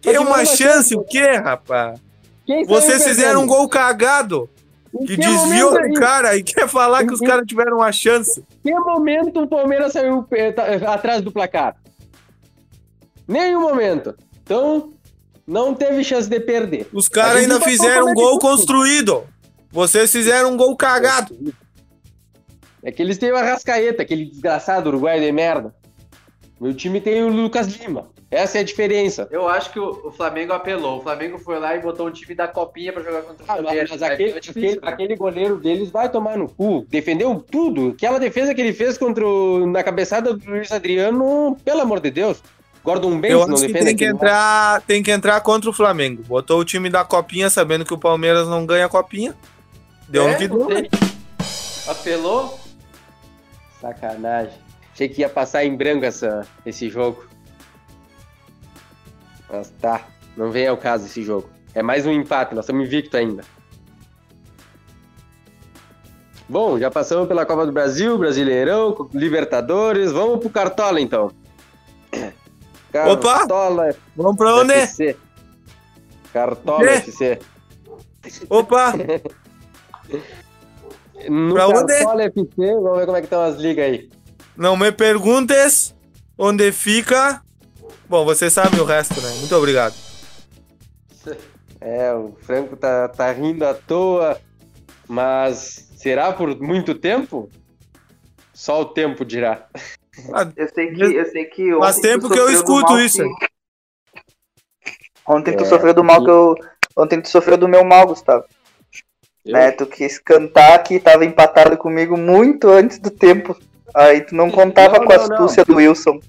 [0.00, 2.00] Que é uma chance, o quê, rapaz?
[2.46, 4.48] Quem Vocês fizeram um gol cagado.
[4.94, 7.90] Em Que que desviou o cara e quer falar que os Em- caras tiveram uma
[7.92, 8.44] chance.
[8.62, 11.76] que momento o Palmeiras saiu eh, tá, eh, atrás do placar?
[13.26, 14.14] Nenhum momento.
[14.42, 14.91] Então,
[15.46, 16.86] não teve chance de perder.
[16.92, 19.24] Os caras ainda fizeram um é gol construído.
[19.70, 21.34] Vocês fizeram um gol cagado.
[22.82, 25.74] É que eles têm o Arrascaeta, aquele desgraçado uruguaio de merda.
[26.60, 28.10] Meu time tem o Lucas Lima.
[28.30, 29.28] Essa é a diferença.
[29.30, 30.98] Eu acho que o, o Flamengo apelou.
[30.98, 33.54] O Flamengo foi lá e botou um time da copinha pra jogar contra o Ah,
[33.62, 33.90] Palmeiras.
[33.90, 34.92] mas Aí aquele, fica difícil, aquele, né?
[34.92, 36.86] aquele goleiro deles vai tomar no cu.
[36.88, 37.88] Defendeu tudo.
[37.90, 42.10] Aquela defesa que ele fez contra o- na cabeçada do Luiz Adriano, pelo amor de
[42.10, 42.42] Deus.
[42.84, 45.72] Gordon Banks Eu não acho que defende tem que, entrar, tem que entrar contra o
[45.72, 46.22] Flamengo.
[46.24, 49.34] Botou o time da copinha sabendo que o Palmeiras não ganha a copinha.
[50.08, 50.68] Deu É, no que deu.
[51.86, 52.58] Apelou?
[53.80, 54.54] Sacanagem.
[54.92, 57.24] Achei que ia passar em branco essa, esse jogo.
[59.50, 61.48] Mas tá, não vem ao caso esse jogo.
[61.74, 63.42] É mais um empate, nós estamos invicto ainda.
[66.48, 70.12] Bom, já passamos pela Copa do Brasil, Brasileirão, Libertadores.
[70.12, 71.30] Vamos pro Cartola então.
[72.94, 73.38] Opa!
[73.38, 74.72] Cartola Vamos pra onde?
[74.74, 75.16] FC.
[76.32, 76.88] Cartola Quê?
[76.90, 77.38] FC.
[78.50, 78.92] Opa!
[81.28, 81.94] No Pra onde?
[81.94, 84.10] Cartola FC, vamos ver como é que estão as ligas aí.
[84.56, 85.94] Não me perguntes
[86.36, 87.42] onde fica.
[88.08, 89.30] Bom, você sabe o resto, né?
[89.38, 89.94] Muito obrigado.
[91.80, 94.38] É, o Franco tá, tá rindo à toa,
[95.08, 97.50] mas será por muito tempo?
[98.52, 99.66] Só o tempo dirá.
[100.56, 103.22] Eu sei que, eu sei que Faz tempo que eu escuto isso.
[103.22, 103.46] que-
[105.26, 106.54] Ontem tu É, sofreu do mal que eu.
[106.96, 108.44] Ontem tu sofreu do meu mal, Gustavo.
[109.44, 109.70] Eu- Né?
[109.72, 113.56] Tu quis cantar que tava empatado comigo muito antes do tempo.
[113.94, 115.34] Aí tu não contava Não, com a não, não.
[115.36, 116.20] astúcia do Wilson.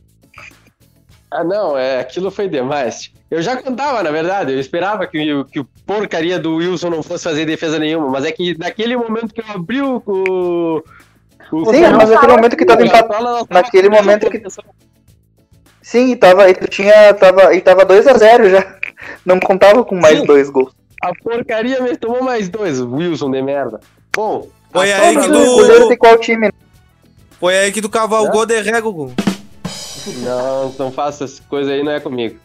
[1.32, 3.12] Ah, não, é, aquilo foi demais.
[3.32, 7.02] Eu já contava, na verdade, eu esperava que, o- que o porcaria do Wilson não
[7.02, 10.84] fosse fazer defesa nenhuma, mas é que naquele momento que eu abri o.
[11.50, 13.48] Sim, mas naquele momento que tava empatado.
[13.50, 14.42] Naquele com momento que.
[15.82, 17.14] Sim, e tava, e tu tinha.
[17.14, 18.76] Tava, e tava 2x0 já.
[19.26, 20.26] Não contava com mais Sim.
[20.26, 20.72] dois gols.
[21.02, 23.80] A porcaria me tomou mais dois, Wilson de merda.
[24.16, 26.50] Bom, Foi aí que do- qual time?
[27.40, 29.14] Foi aí que tu cavalgou de régua, Gu.
[30.24, 32.40] Não, não faça essas coisas aí, não é comigo.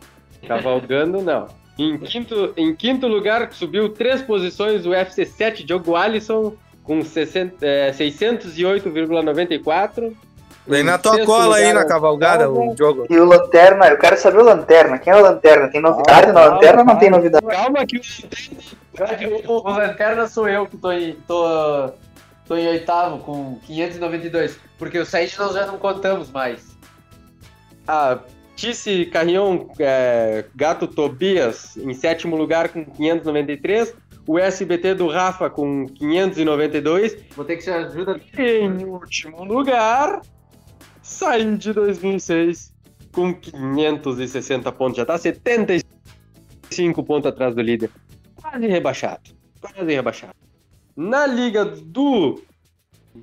[0.46, 1.46] Cavalgando, não.
[1.78, 7.92] Em quinto, em quinto lugar, subiu três posições o FC7 Diogo Alisson, com 60, é,
[7.92, 10.16] 608,94.
[10.66, 13.06] Vem na tua cola aí na cavalgada, o jogo.
[13.08, 14.98] E o Lanterna, eu quero saber o Lanterna.
[14.98, 15.68] Quem é o Lanterna?
[15.68, 17.46] Tem novidade na Lanterna ou não tem novidade?
[17.46, 18.00] Calma que
[19.46, 21.90] O, o Lanterna sou eu que tô em, tô,
[22.48, 24.58] tô em oitavo com 592.
[24.76, 26.76] Porque o Said nós já não contamos mais.
[27.86, 28.18] a
[28.56, 33.94] Tice Carrion é, Gato Tobias em sétimo lugar com 593.
[34.26, 37.16] O SBT do Rafa com 592.
[37.36, 38.18] Vou ter que te ajudar.
[38.36, 40.22] Em último lugar,
[41.02, 42.74] Said de 2006
[43.12, 44.96] com 560 pontos.
[44.96, 47.90] Já tá 75 pontos atrás do líder.
[48.34, 49.30] Quase rebaixado.
[49.60, 50.34] Quase rebaixado.
[50.96, 52.42] Na liga do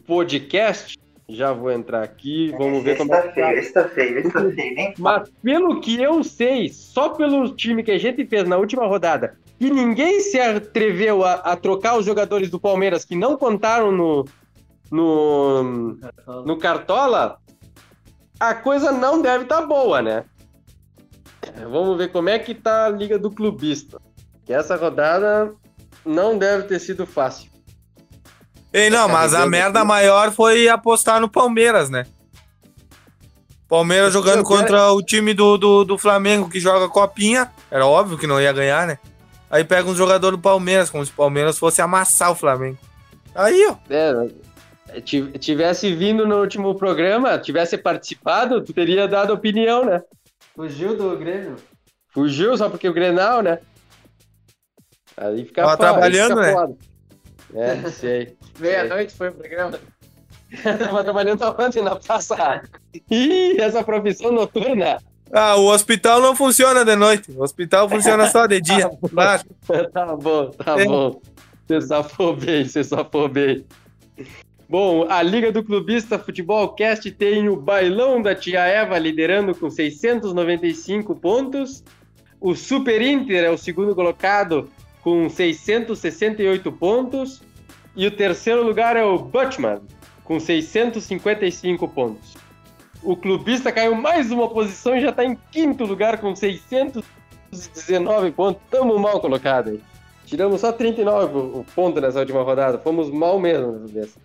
[0.05, 3.53] podcast, já vou entrar aqui, vamos ver como é que tá.
[3.53, 7.83] Esse tá feio, esse tá feio, nem Mas pelo que eu sei, só pelo time
[7.83, 12.05] que a gente fez na última rodada, que ninguém se atreveu a, a trocar os
[12.05, 14.25] jogadores do Palmeiras que não contaram no,
[14.91, 15.97] no,
[16.45, 17.37] no Cartola,
[18.39, 20.25] a coisa não deve estar boa, né?
[21.69, 24.01] Vamos ver como é que tá a Liga do Clubista.
[24.45, 25.53] Que essa rodada
[26.05, 27.52] não deve ter sido fácil.
[28.73, 29.87] Ei, não, mas a merda aqui.
[29.87, 32.05] maior foi apostar no Palmeiras, né?
[33.69, 37.51] Palmeiras jogando contra o time do, do, do Flamengo que joga copinha.
[37.71, 38.97] Era óbvio que não ia ganhar, né?
[39.49, 42.77] Aí pega um jogador do Palmeiras, como se o Palmeiras fosse amassar o Flamengo.
[43.35, 43.75] Aí, ó.
[43.89, 50.01] É, ti- tivesse vindo no último programa, tivesse participado, tu teria dado opinião, né?
[50.55, 51.55] Fugiu do Grêmio?
[52.09, 53.59] Fugiu só porque o Grenal, né?
[55.17, 56.53] Aí fica Tava trabalhando, fica né?
[56.53, 56.75] foda.
[57.55, 58.37] É, sei.
[58.59, 59.79] Meia-noite foi o programa.
[60.61, 62.61] Tava trabalhando ontem na praça.
[63.09, 64.97] Ih, essa profissão noturna.
[65.31, 67.31] Ah, o hospital não funciona de noite.
[67.31, 68.89] O hospital funciona só de dia.
[69.09, 69.43] Claro.
[69.91, 70.85] tá bom, tá É.
[70.85, 71.19] bom.
[71.67, 73.65] Você safou bem, você safou bem.
[74.69, 79.69] Bom, a Liga do Clubista Futebol Cast tem o Bailão da Tia Eva liderando com
[79.69, 81.83] 695 pontos.
[82.39, 84.69] O Super Inter é o segundo colocado
[85.01, 87.41] com 668 pontos.
[87.95, 89.81] E o terceiro lugar é o Butchman
[90.23, 92.33] com 655 pontos.
[93.03, 98.61] O clubista caiu mais uma posição e já está em quinto lugar com 619 pontos.
[98.71, 99.81] Tamo mal colocado aí.
[100.25, 102.79] Tiramos só 39 pontos nessa última rodada.
[102.79, 104.15] Fomos mal mesmo nessa vez.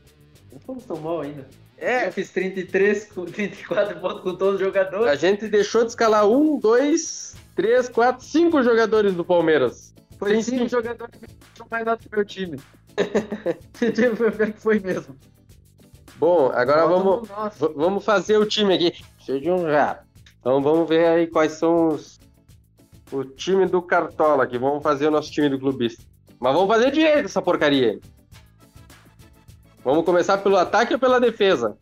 [0.52, 1.46] Não fomos tão mal ainda.
[1.76, 5.06] É, eu fiz 33 com 34 pontos com todos os jogadores.
[5.06, 9.94] A gente deixou de escalar um, dois, três, quatro, cinco jogadores do Palmeiras.
[10.18, 10.68] Foi cinco cinco.
[10.68, 12.58] jogadores que mais nada do meu time.
[14.58, 15.16] Foi que mesmo.
[16.16, 17.68] Bom, agora vamos, um nosso.
[17.68, 19.04] v- vamos fazer o time aqui.
[19.20, 20.00] Cheio de um já.
[20.40, 22.18] Então vamos ver aí quais são os.
[23.12, 24.58] O time do Cartola aqui.
[24.58, 26.02] Vamos fazer o nosso time do clubista.
[26.40, 27.98] Mas vamos fazer direito essa porcaria.
[29.84, 31.76] Vamos começar pelo ataque ou pela defesa?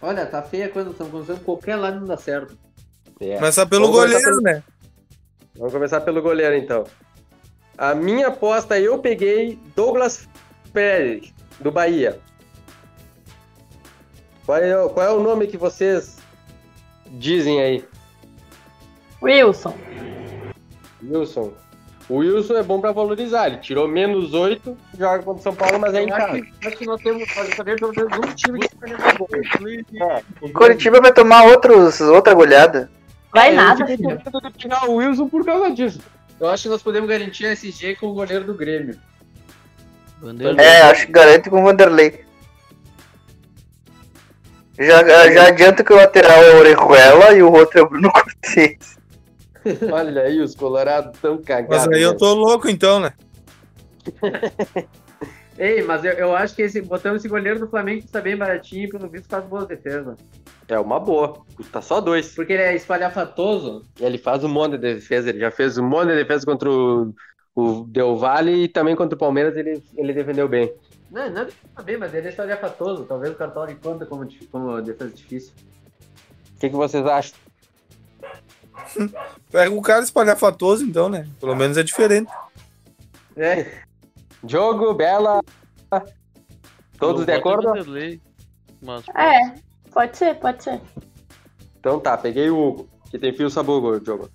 [0.00, 2.56] Olha, tá feia quando estamos começando qualquer lado não dá certo.
[3.20, 3.36] É.
[3.36, 4.62] Começar pelo Vamos começar goleiro, pelo- né?
[5.56, 6.84] Vamos começar pelo goleiro, então.
[7.78, 10.28] A minha aposta, eu peguei Douglas
[10.72, 12.18] Pérez, do Bahia.
[14.44, 16.16] Qual é, o- qual é o nome que vocês
[17.06, 17.84] dizem aí?
[19.22, 19.74] Wilson.
[21.02, 21.52] Wilson.
[22.08, 23.48] O Wilson é bom pra valorizar.
[23.48, 26.40] Ele tirou menos 8, joga contra o São Paulo, mas é em casa.
[26.40, 27.82] que, acho que nós temos pelo menos
[28.18, 29.28] um time que vai levar gol.
[30.40, 32.90] O Curitiba vai tomar outros, outra goleada.
[33.32, 33.96] Vai É, nada, eu
[34.40, 36.00] de tirar o Wilson por causa disso.
[36.40, 38.98] Eu acho que nós podemos garantir a SG com o goleiro do Grêmio.
[40.58, 42.24] É, acho que garante com o Vanderlei.
[44.78, 48.10] Já, já adianta que o lateral é o Orejuela e o outro é o Bruno
[48.14, 48.96] Cortez.
[49.90, 51.86] Olha aí, os colorados tão cagados.
[51.86, 52.16] Mas aí eu né?
[52.16, 53.12] tô louco então, né?
[55.58, 58.84] Ei, mas eu, eu acho que esse, botando esse goleiro do Flamengo está bem baratinho
[58.84, 60.16] e pelo visto faz boas defesas.
[60.68, 61.42] É uma boa.
[61.56, 62.34] Custa só dois.
[62.34, 63.84] Porque ele é espalhafatoso.
[63.98, 65.30] E ele faz um monte de defesa.
[65.30, 67.14] Ele já fez um monte de defesa contra o,
[67.54, 70.72] o Del Valle e também contra o Palmeiras ele, ele defendeu bem.
[71.10, 71.46] Não, não
[71.78, 73.04] é bem, mas ele é espalhafatoso.
[73.04, 75.54] Talvez o Cartola conta como, como defesa difícil.
[76.54, 77.38] O que, que vocês acham?
[79.50, 81.26] Pega o cara espalhafatoso então, né?
[81.40, 82.30] Pelo menos é diferente.
[83.36, 83.82] É.
[84.46, 85.40] Jogo, Bela.
[86.98, 87.68] Todos Eu de acordo?
[87.68, 88.20] Vanderlei,
[88.82, 89.54] mas É,
[89.98, 90.80] pode ser, pode ser.
[91.80, 94.30] Então tá, peguei o Hugo, que tem fio sabugo, jogo.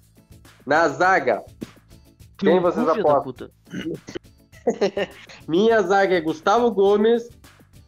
[0.66, 1.42] Na zaga,
[2.38, 3.50] quem vocês apostam?
[5.48, 7.30] Minha zaga é Gustavo Gomes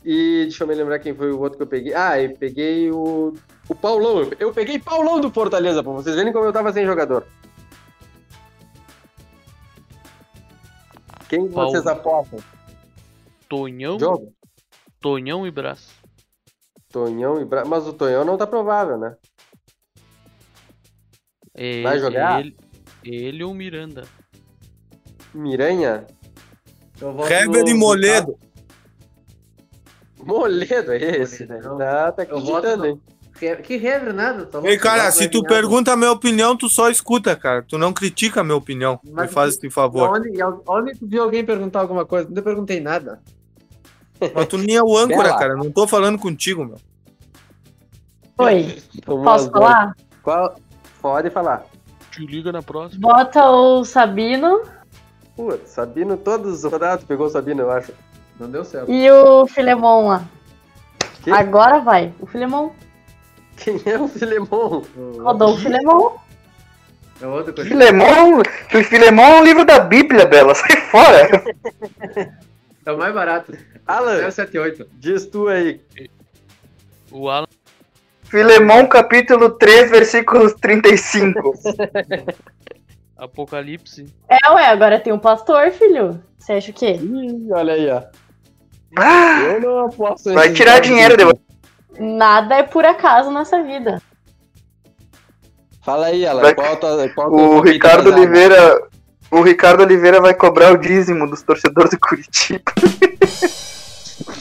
[0.05, 1.93] e deixa eu me lembrar quem foi o outro que eu peguei.
[1.93, 3.33] Ah, eu peguei o,
[3.67, 4.19] o Paulão.
[4.23, 7.25] Eu- Eu peguei Paulão do Fortaleza, pra vocês verem como eu tava sem jogador.
[11.27, 11.71] Quem Paulo.
[11.71, 12.39] vocês apostam?
[13.49, 14.33] Tonhão, Jogo?
[15.01, 15.89] Tonhão e Brás.
[16.95, 17.65] Tonhão e Bra...
[17.65, 19.17] Mas o Tonhão não tá provável, né?
[21.53, 22.39] É, Vai jogar?
[22.39, 22.55] Ele,
[23.03, 24.05] ele ou Miranda.
[25.33, 26.07] Miranha?
[27.01, 28.39] Eu voto Heber no e Moledo.
[30.23, 31.59] Moledo é esse, né?
[31.59, 33.01] Tá voto acreditando, hein?
[33.41, 34.45] He- Que Hever nada.
[34.45, 35.53] Tá Ei, cara, se tu ganhar.
[35.61, 37.61] pergunta a minha opinião, tu só escuta, cara.
[37.61, 38.97] Tu não critica a minha opinião.
[39.03, 40.09] Me Mas faz esse favor.
[40.09, 40.29] Onde,
[40.65, 42.29] onde tu viu alguém perguntar alguma coisa?
[42.31, 43.21] Não perguntei nada.
[44.33, 45.39] Mas tu nem é o âncora, Bela.
[45.39, 45.55] cara.
[45.55, 46.77] Não tô falando contigo, meu.
[48.37, 49.95] Oi, posso falar?
[50.21, 50.55] Qual...
[51.01, 51.65] Pode falar.
[52.11, 53.01] Te liga na próxima.
[53.01, 54.61] Bota o Sabino
[55.35, 57.91] Putz, Sabino, todos os rodados pegou o Sabino, eu acho.
[58.39, 58.91] Não deu certo.
[58.91, 60.23] e o Filemon lá.
[61.21, 61.31] Que?
[61.31, 62.13] Agora vai.
[62.19, 62.71] O Filemon.
[63.57, 64.83] Quem é o Filemon?
[65.19, 66.15] Rodou o Filemon.
[67.21, 67.69] É outra coisa.
[67.69, 70.55] Filemão, o Filemão é um livro da Bíblia, Bela.
[70.55, 71.43] Sai fora.
[72.87, 73.51] É o mais barato.
[73.87, 74.87] Alan, 078.
[74.93, 75.79] diz tu aí.
[77.11, 77.45] O Alan
[78.23, 81.53] Filemão, capítulo 3, versículos 35.
[83.17, 84.05] Apocalipse.
[84.27, 86.21] É, ué, agora tem um pastor, filho.
[86.37, 86.93] Você acha o quê?
[87.01, 88.01] Ih, olha aí, ó.
[88.97, 91.37] Ah, Eu não aposto vai tirar dinheiro depois.
[91.99, 94.01] Nada é por acaso nessa vida.
[95.83, 96.41] Fala aí, Alan.
[96.41, 98.11] Vai- Qual tua, qual O Ricardo?
[98.11, 98.81] Oliveira.
[99.31, 102.71] O Ricardo Oliveira vai cobrar o dízimo dos torcedores do Curitiba.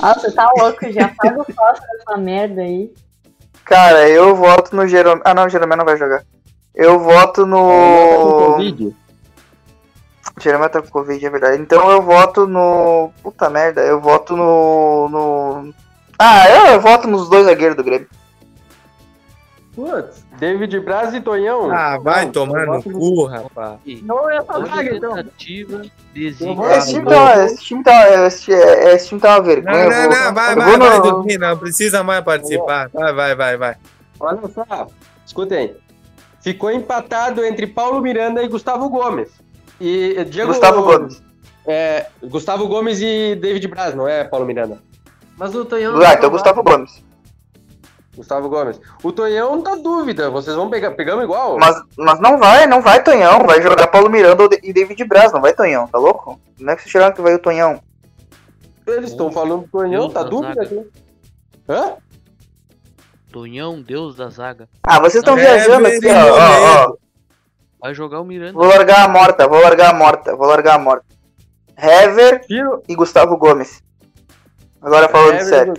[0.00, 2.92] Ah, você tá louco, já faz o passo dessa merda aí.
[3.64, 5.22] Cara, eu voto no Jeromel.
[5.24, 6.22] Ah, não, o Jeromel não vai jogar.
[6.74, 8.52] Eu voto tá no.
[8.52, 8.96] Covid?
[10.40, 11.62] Jeromel tá com Covid, é verdade.
[11.62, 13.10] Então eu voto no.
[13.22, 15.08] Puta merda, eu voto no.
[15.08, 15.74] no...
[16.18, 18.08] Ah, eu, eu voto nos dois zagueiros do Grêmio.
[19.74, 20.24] Putz.
[20.38, 21.70] David Braz e Tonhão.
[21.72, 23.78] Ah, vai Não, tomar no cu, rapaz.
[24.02, 25.14] Não é essa vaga, então.
[26.54, 29.88] vou- Esse time tá, esse time tá, esse, esse time tá uma Não, vergonha.
[29.88, 32.88] não, vou- não, vai, vai, vai dormir, não precisa mais participar.
[32.92, 33.76] Vai, vai, vai, vai.
[34.20, 34.86] Olha só,
[35.26, 35.74] escutem.
[36.40, 39.30] Ficou empatado entre Paulo Miranda e Gustavo Gomes.
[39.80, 41.22] E Diego Gustavo Gomes.
[41.66, 44.78] É, Gustavo Gomes e David Braz, não é Paulo Miranda?
[45.36, 46.00] Mas o Tonhão.
[46.00, 47.02] Ah, então Gustavo Gomes.
[48.16, 48.80] Gustavo Gomes.
[49.02, 51.58] O Tonhão tá dúvida, vocês vão pegar, pegamos igual?
[51.58, 53.40] Mas, mas não vai, não vai Tonhão.
[53.46, 56.40] Vai jogar Paulo Miranda e David Braz, não vai Tonhão, tá louco?
[56.58, 57.80] Não é que vocês chegaram que vai o Tonhão.
[58.86, 60.86] Eles estão falando do Tonhão, tá da dúvida aqui.
[61.68, 61.94] Hã?
[63.32, 64.68] Tonhão, deus da zaga.
[64.82, 66.96] Ah, vocês estão É, viajando aqui, ó, ó, ó.
[67.80, 68.52] Vai jogar o Miranda.
[68.52, 71.04] Vou largar a morta, vou largar a morta, vou largar a morta.
[71.76, 72.82] Hever Tiro.
[72.88, 73.82] e Gustavo Gomes.
[74.80, 75.74] Agora falando Hever e sério.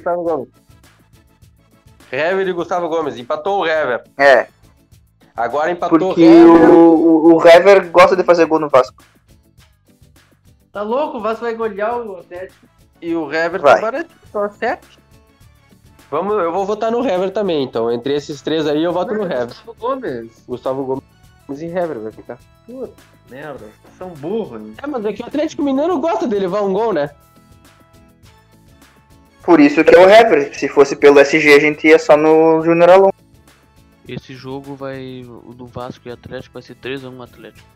[2.16, 3.18] Hever e Gustavo Gomes.
[3.18, 4.04] Empatou o Hever.
[4.18, 4.48] É,
[5.36, 6.70] Agora empatou porque o Hever.
[6.70, 9.04] o, o, o Hever gosta de fazer gol no Vasco.
[10.72, 11.18] Tá louco?
[11.18, 12.66] O Vasco vai golear o Atlético.
[13.02, 13.76] E o Hever Vai.
[13.76, 14.88] tá baratinho, tá certo.
[16.10, 17.92] Vamos, eu vou votar no Hever também, então.
[17.92, 19.48] Entre esses três aí, eu voto no Hever.
[19.48, 20.44] Gustavo Gomes.
[20.48, 22.38] Gustavo Gomes e Hever vai ficar.
[22.66, 22.94] Puta
[23.30, 23.66] merda.
[23.98, 24.62] São burros.
[24.62, 24.74] hein?
[24.82, 27.10] É, mas é que o Atlético Mineiro gosta de levar um gol, né?
[29.46, 30.58] Por isso que é o Hever.
[30.58, 33.14] Se fosse pelo SG, a gente ia só no Júnior Alonso.
[34.08, 35.24] Esse jogo vai.
[35.24, 37.68] O do Vasco e Atlético vai ser 3x1 Atlético.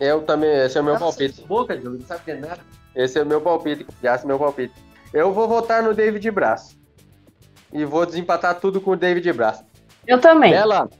[0.00, 1.46] Eu também, esse é o meu Nossa, palpite.
[1.46, 2.60] Boca, Diogo, não sabe de nada.
[2.94, 4.74] Esse é o meu palpite, esse é o meu palpite.
[5.12, 6.76] Eu vou votar no David Braz.
[7.72, 9.64] E vou desempatar tudo com o David Braz.
[10.06, 10.50] Eu também.
[10.50, 10.90] Bela,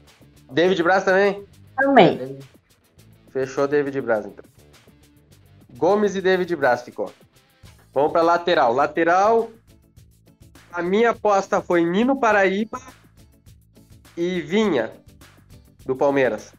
[0.51, 1.43] David Braz também?
[1.75, 2.39] Também.
[3.31, 4.45] Fechou David Braz, então.
[5.75, 7.11] Gomes e David Braz ficou.
[7.93, 8.73] Vamos para lateral.
[8.73, 9.49] Lateral,
[10.73, 12.81] a minha aposta foi Nino Paraíba
[14.17, 14.91] e Vinha,
[15.85, 16.53] do Palmeiras.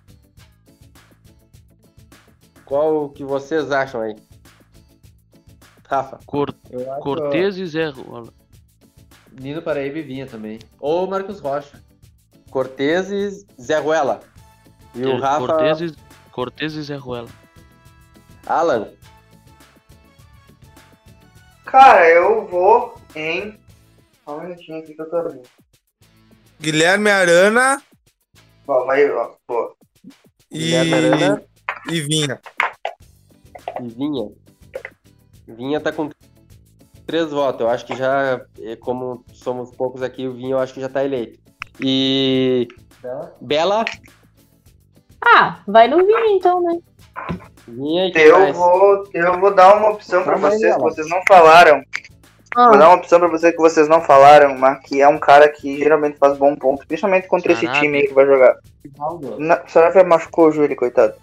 [2.65, 4.17] Qual que vocês acham aí?
[5.87, 6.19] Rafa.
[6.25, 6.55] Cor...
[6.73, 8.33] Acho Cortez e Zé Rola.
[9.33, 10.59] Nino Paraíba e Vinha também.
[10.79, 11.83] Ou Marcos Rocha.
[12.51, 14.21] Cortez e Zé Ruela.
[14.95, 15.47] E o É, Rafa...
[15.47, 15.95] Cortez e...
[16.31, 17.29] Cortez e Zé Ruela.
[18.47, 18.89] Alan.
[21.65, 23.59] Cara, eu vou em.
[24.25, 25.49] Só um minutinho aqui que eu tô abrindo.
[26.61, 27.83] Guilherme Arana
[28.67, 29.77] Ó, vai, ó, pô.
[30.51, 31.43] e, Guilherme Arana
[31.91, 32.41] e Vinha.
[33.81, 34.31] e Vinha.
[35.47, 36.09] Vinha tá com
[37.07, 37.61] três votos.
[37.61, 40.89] Eu acho que já, eh, como somos poucos aqui, o Vinha eu acho que já
[40.89, 41.39] tá eleito.
[41.81, 42.67] E.
[43.41, 43.85] Bela.
[45.23, 46.79] Ah, vai no vinho então, né?
[47.69, 48.57] Vinha e Eu mais?
[48.57, 51.83] vou, eu vou dar uma opção aí, vocês que vocês não falaram.
[52.57, 52.69] Ah.
[52.69, 55.49] Vou dar uma opção pra vocês que vocês não falaram, mas que é um cara
[55.49, 57.81] que geralmente faz bom ponto, principalmente contra esse Sarabia.
[57.83, 58.57] time aí que vai jogar.
[59.39, 61.15] Na- O Sarabia machucou o joelho, coitado.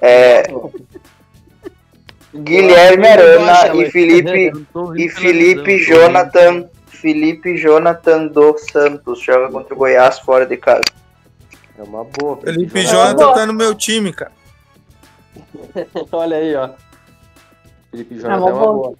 [0.00, 0.42] É,
[2.34, 5.78] Guilherme Arana e Felipe tô rindo e pela Felipe.
[5.78, 10.82] Jonathan, Felipe Jonathan dos Santos joga contra o Goiás fora de casa.
[11.78, 12.36] É uma boa.
[12.38, 13.16] Felipe Jonathan.
[13.18, 14.32] Jonathan tá no meu time, cara.
[16.12, 16.70] Olha aí, ó.
[17.90, 18.94] Felipe Jonathan uma é uma boa.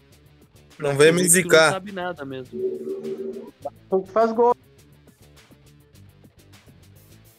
[0.79, 1.73] Não vem me Tu Não zicar.
[1.73, 3.53] sabe nada mesmo.
[3.87, 4.55] Então que faz gol.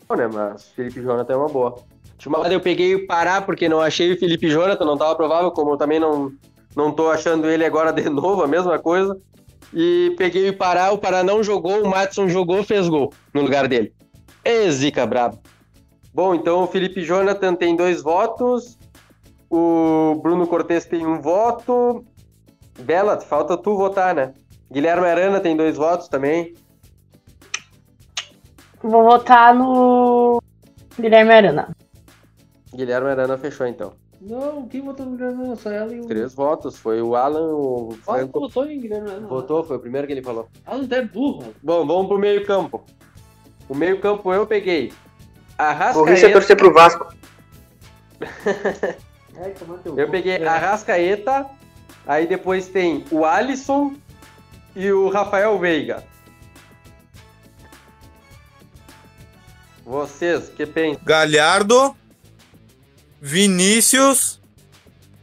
[0.10, 1.76] Né, mas Felipe Jonathan é uma boa.
[2.18, 5.16] Tinha uma hora eu peguei o Pará porque não achei o Felipe Jonathan, não tava
[5.16, 6.32] provável, como eu também não,
[6.76, 9.20] não tô achando ele agora de novo, a mesma coisa.
[9.74, 13.68] E peguei o Pará, o Pará não jogou, o Matson jogou, fez gol no lugar
[13.68, 13.94] dele.
[14.46, 15.40] Ê, zica brabo.
[16.14, 18.78] Bom, então o Felipe Jonathan tem dois votos,
[19.50, 22.04] o Bruno Cortes tem um voto.
[22.80, 24.34] Bela, falta tu votar, né?
[24.72, 26.54] Guilherme Arana tem dois votos também.
[28.82, 30.42] Vou votar no
[31.00, 31.76] Guilherme Arana.
[32.74, 33.94] Guilherme Arana fechou então.
[34.20, 35.56] Não, quem votou no Guilherme Arana?
[35.56, 36.06] Só ela e o.
[36.06, 36.78] Três votos.
[36.78, 38.40] Foi o Alan, o Franco.
[38.40, 39.28] votou em Guilherme Arana?
[39.28, 40.48] Votou, foi o primeiro que ele falou.
[40.66, 41.54] Alan até burro.
[41.64, 42.84] Bom, vamos pro meio campo.
[43.68, 44.94] O meio campo eu peguei.
[45.96, 47.08] O Rice é torcer pro Vasco.
[49.96, 50.48] Eu peguei É.
[50.48, 51.46] Arrascaeta,
[52.08, 53.96] aí depois tem o Alisson
[54.76, 56.04] e o Rafael Veiga.
[59.86, 61.02] Vocês, que pensam?
[61.04, 61.96] Galhardo,
[63.22, 64.42] Vinícius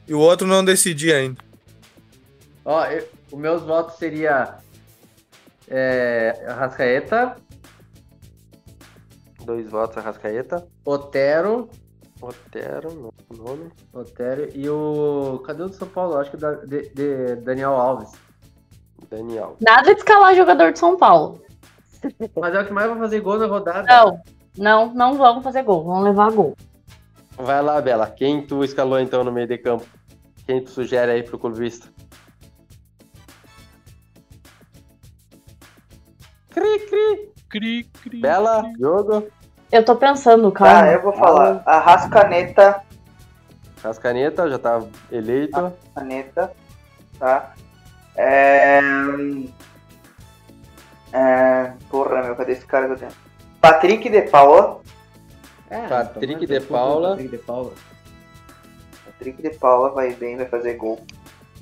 [0.06, 1.42] e o outro não decidi ainda.
[2.64, 4.58] Ó, eu, os meus votos seria
[5.68, 7.36] é, Arrascaeta,
[9.44, 10.66] Dois votos, Arrascaeta.
[10.84, 11.68] Otero,
[12.28, 13.70] Otero, no nome.
[13.92, 15.42] Otero e o.
[15.44, 16.16] Cadê o do São Paulo?
[16.16, 18.12] Acho que da, de, de Daniel Alves.
[19.10, 19.56] Daniel.
[19.60, 21.42] Nada de escalar jogador de São Paulo.
[22.36, 23.84] Mas é o que mais vai fazer gol na rodada.
[23.86, 24.20] Não.
[24.56, 26.56] Não, não vão fazer gol, vão levar gol.
[27.36, 28.08] Vai lá, Bela.
[28.08, 29.84] Quem tu escalou então no meio de campo?
[30.46, 31.88] Quem tu sugere aí pro clubista?
[36.50, 37.32] Cri, cri.
[37.48, 38.20] Cri, cri.
[38.20, 39.26] Bela, jogo.
[39.72, 40.82] Eu tô pensando, calma.
[40.82, 41.62] Ah, eu vou falar.
[41.66, 42.82] A Rascaneta.
[43.82, 45.72] Rascaneta, já tá eleito.
[45.94, 46.52] Caneta.
[47.18, 47.52] Tá?
[48.16, 48.80] É...
[51.12, 51.72] é...
[51.90, 53.10] Porra, meu, cadê esse cara que eu tenho?
[53.60, 54.80] Patrick de Paula.
[55.70, 57.10] É, Patrick de Paula.
[57.10, 57.72] Patrick de Paula.
[59.06, 61.04] Patrick de Paula vai bem, vai fazer gol.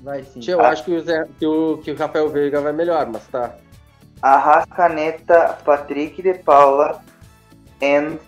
[0.02, 0.40] Vai sim.
[0.40, 3.26] Tia, eu acho que o, Zé- que, o, que o Rafael Veiga vai melhor, mas
[3.28, 3.54] tá.
[4.20, 7.00] Arrascaneta, Patrick de Paula
[7.82, 8.18] and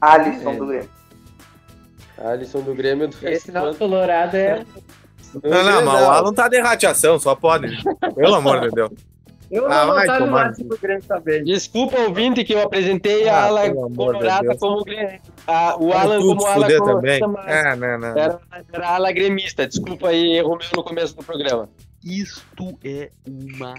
[0.00, 0.56] Alisson É.
[0.56, 0.90] do Grêmio.
[2.18, 3.08] Alisson do Grêmio.
[3.08, 4.64] Do Esse não colorado é.
[5.42, 7.68] Não, não, mas o Alan tá de rateação, só pode.
[8.14, 8.90] Pelo amor de Deus.
[9.50, 10.36] Eu Ah, vou vai votar no.
[10.36, 11.44] Alisson do Grêmio também.
[11.44, 15.20] Desculpa, ouvinte, que eu apresentei a Ah, ala amor de colorada como Grêmio.
[15.46, 17.20] A- o Vai Alan como ala colorada, também.
[17.20, 18.08] mas É, não, não.
[18.18, 18.40] era,
[18.72, 19.66] era ala gremista.
[19.66, 21.68] Desculpa aí, erro meu no começo do programa.
[22.04, 23.74] Isto é uma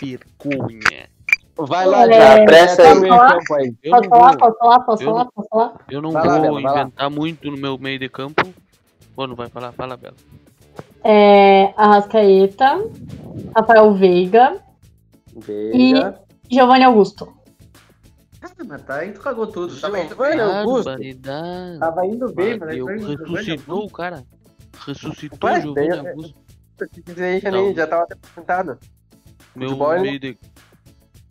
[0.00, 1.08] vergonha.
[1.56, 2.94] Vai lá, É, já pressa aí.
[2.94, 3.38] no meio Falar?
[3.38, 3.74] campo aí.
[3.82, 5.74] Eu Posso não falar, vou, posso falar, posso eu falar, não- posso falar?
[5.90, 6.60] eu não Vai vou lá.
[6.80, 8.42] inventar muito no meu meio de campo.
[9.14, 9.72] Pô, não vai falar?
[9.72, 10.16] Fala, Bela.
[11.04, 12.80] É, Arrascaeta,
[13.54, 14.60] Rafael Veiga
[15.36, 16.18] Veiga.
[16.48, 17.30] e Giovanni Augusto.
[18.40, 19.78] Ah, mas tá aí, tu cagou tudo.
[19.78, 20.40] Tava indo Giovanni bem.
[20.58, 20.90] Augusto.
[21.78, 24.24] Tava indo bem, mas ressuscitou o cara.
[24.86, 26.34] Ressuscitou o Giovanni Augusto.
[27.42, 28.78] Já, nem, já tava apresentado.
[29.54, 30.38] Meu meio de.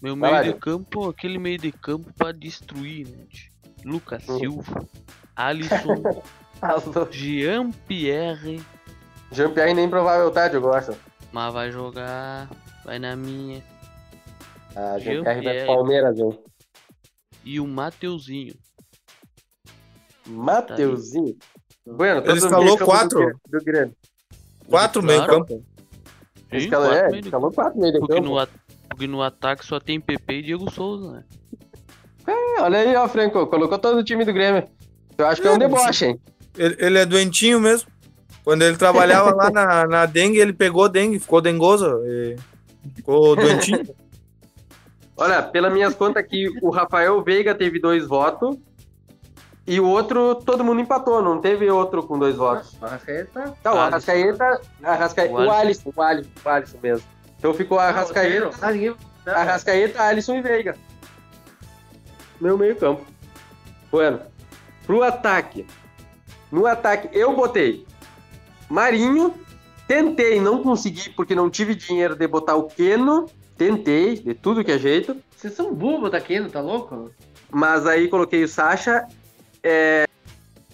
[0.01, 3.51] Meu meio de campo, aquele meio de campo pra destruir, tio?
[3.83, 4.37] Lucas Hum.
[4.39, 4.87] Silva,
[5.35, 6.03] Alisson,
[7.11, 8.61] Jean-Pierre,
[9.31, 10.91] Jean-Pierre nem provável tá, Diogo, eu acho.
[11.31, 12.49] mas vai jogar,
[12.85, 13.63] vai na minha.
[14.75, 16.39] Ah, Jean-Pierre vai pro Palmeiras, hein?
[17.43, 18.53] E o Mateuzinho.
[20.27, 21.35] Mateuzinho.
[21.85, 23.39] Bueno, Ele escalou quatro.
[23.47, 23.95] Do, do Grêmio.
[24.67, 25.05] Quatro Claro.
[25.07, 25.65] meio campo.
[26.51, 28.27] Sim, Escalou, quatro é, meio escalou quatro meio de Porque campo.
[28.29, 28.39] no,
[28.91, 31.23] porque no ataque só tem PP e Diego Souza, né?
[32.27, 34.67] É, olha aí, ó, Franco, colocou todo o time do Grêmio.
[35.17, 36.19] Eu acho que é um É, deboche, hein?
[36.57, 37.89] Ele, ele é doentinho mesmo.
[38.43, 41.87] Quando ele trabalhava lá na, na dengue, ele pegou dengue, ficou dengoso.
[42.05, 42.35] E
[42.95, 43.83] ficou doentinho.
[45.17, 48.57] Olha, pelas minhas contas aqui, o Rafael Veiga teve dois votos
[49.67, 52.75] e o outro, todo mundo empatou, não teve outro com dois votos.
[52.81, 53.53] Arrascaeta.
[53.63, 53.77] Não.
[53.77, 57.07] Arrascaeta, Arrascaeta, O o Alisson, o Alisson, o Alisson mesmo.
[57.41, 58.95] Então ficou Arrascaeta, Ah, ninguém.
[59.25, 60.77] Arrascaeta, Alisson e Veiga.
[62.39, 63.03] Meu meio campo.
[63.91, 64.19] Bueno,
[64.85, 65.65] pro ataque.
[66.51, 67.83] No ataque, eu botei
[68.69, 69.33] Marinho.
[69.87, 73.25] Tentei, não consegui, porque não tive dinheiro de botar o Keno.
[73.57, 75.17] Tentei, de tudo que é jeito.
[75.35, 77.11] Vocês são burros daquele, tá louco?
[77.49, 79.05] Mas aí coloquei o Sacha.
[79.63, 80.05] é,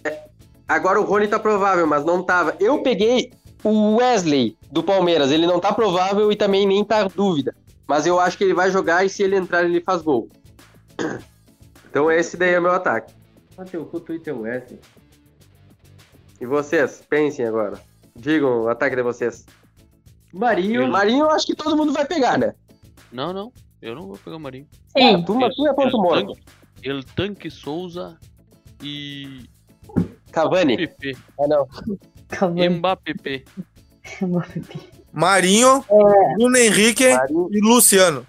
[0.04, 0.24] é,
[0.68, 2.56] Agora o Rony tá provável, mas não tava.
[2.60, 3.32] Eu peguei
[3.68, 5.32] o Wesley do Palmeiras.
[5.32, 7.56] Ele não tá provável e também nem tá dúvida.
[7.88, 10.30] Mas eu acho que ele vai jogar e se ele entrar, ele faz gol.
[11.90, 13.12] Então esse daí é o meu ataque.
[13.58, 14.80] Ah, teu cu, tu e teu Wesley.
[16.40, 17.02] E vocês?
[17.10, 17.80] Pensem agora.
[18.16, 19.46] Digam o ataque de vocês.
[20.32, 20.88] Marinho.
[20.88, 22.54] Marinho, eu acho que todo mundo vai pegar, né?
[23.12, 23.52] Não, não.
[23.82, 24.68] Eu não vou pegar o Marinho.
[24.96, 25.24] Sim.
[25.24, 26.34] Tu, mas tu é ponto El morto.
[26.34, 26.44] Tanque,
[26.84, 28.20] El Tanque Souza
[28.84, 29.46] e
[30.32, 30.78] Cavani.
[30.78, 31.18] PP.
[31.40, 31.68] Ah, não.
[32.30, 32.70] Cavani.
[32.70, 33.44] Mbappé.
[35.12, 35.84] Marinho,
[36.38, 38.26] Bruno Henrique Marinho, e Luciano.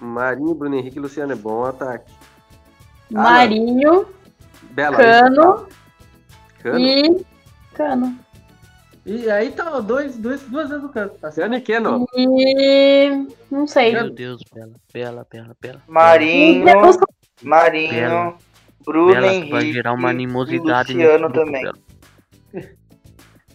[0.00, 1.32] Marinho, Bruno Henrique e Luciano.
[1.32, 2.12] É bom ataque.
[3.10, 4.06] Marinho,
[4.70, 4.96] Bela.
[4.96, 5.68] Cano
[6.62, 6.78] Cano.
[6.78, 7.24] e.
[7.74, 8.18] Cano.
[9.04, 11.16] E aí tá dois, dois, duas vezes no canto.
[11.18, 11.48] Tá certo?
[11.48, 12.06] Cano e Keno.
[12.16, 13.26] E.
[13.50, 13.92] Não sei.
[13.92, 15.82] Meu Deus, Bela, Bela, Bela, Bela.
[15.86, 16.64] Marinho.
[17.42, 18.34] Marinho, Bela.
[18.84, 21.85] Bruno Bela, Henrique vai gerar uma animosidade e Luciano grupo,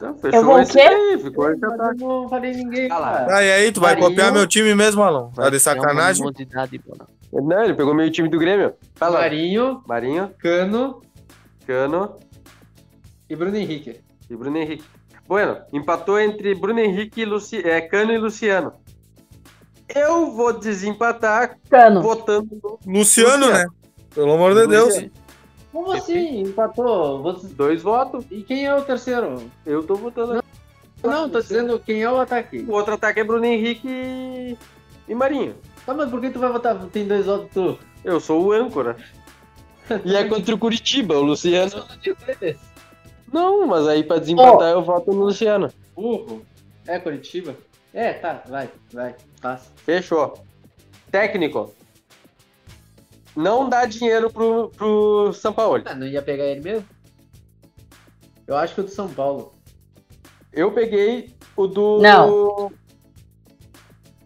[0.10, 0.80] Então, Eu vou o esse quê?
[0.82, 2.02] aí, ficou esse ataque.
[2.02, 3.26] eu não falei ninguém, Ah cara.
[3.26, 4.10] Tá, e aí, tu vai Marinho.
[4.10, 5.30] copiar meu time mesmo, Alon?
[5.30, 6.26] Tá de É uma sacanagem?
[7.34, 8.74] Não, ele pegou meio time do Grêmio.
[8.96, 9.20] Fala.
[9.20, 11.02] Marinho, Marinho, Cano
[11.66, 12.18] Cano
[13.30, 14.02] e Bruno Henrique.
[14.30, 14.84] e Bruno Henrique.
[15.28, 17.66] Bueno, empatou entre Bruno Henrique e Luci...
[17.66, 18.74] é, Cano e Luciano.
[19.94, 22.02] Eu vou desempatar Cano.
[22.02, 23.54] votando no Luciano, Luciano.
[23.54, 23.66] né?
[24.14, 25.06] Pelo amor de Deus.
[25.72, 26.42] Como assim?
[26.42, 27.22] Empatou?
[27.24, 28.26] Vocês- Dois votos.
[28.30, 29.50] E quem é o terceiro?
[29.66, 30.44] Eu tô votando.
[31.04, 32.60] Não, tô dizendo quem é o ataque.
[32.68, 34.58] O outro ataque é Bruno Henrique e...
[35.08, 35.56] e Marinho.
[35.86, 36.78] Tá, mas por que tu vai votar?
[36.88, 37.80] Tem dois votos tu.
[38.04, 38.96] Eu sou o âncora.
[40.06, 41.84] E é contra o Curitiba, o Luciano.
[43.34, 45.70] Não, mas aí pra desempatar eu voto no Luciano.
[45.94, 46.46] Burro.
[46.88, 47.56] É Curitiba?
[47.94, 49.70] É, tá, vai, vai, passa.
[49.76, 50.34] Fechou.
[51.12, 51.74] Técnico.
[53.36, 55.82] Não dá dinheiro pro, pro São Paulo.
[55.86, 56.86] Ah, não ia pegar ele mesmo?
[58.48, 59.54] Eu acho que o do São Paulo.
[60.52, 62.00] Eu peguei o do.
[62.02, 62.72] Não.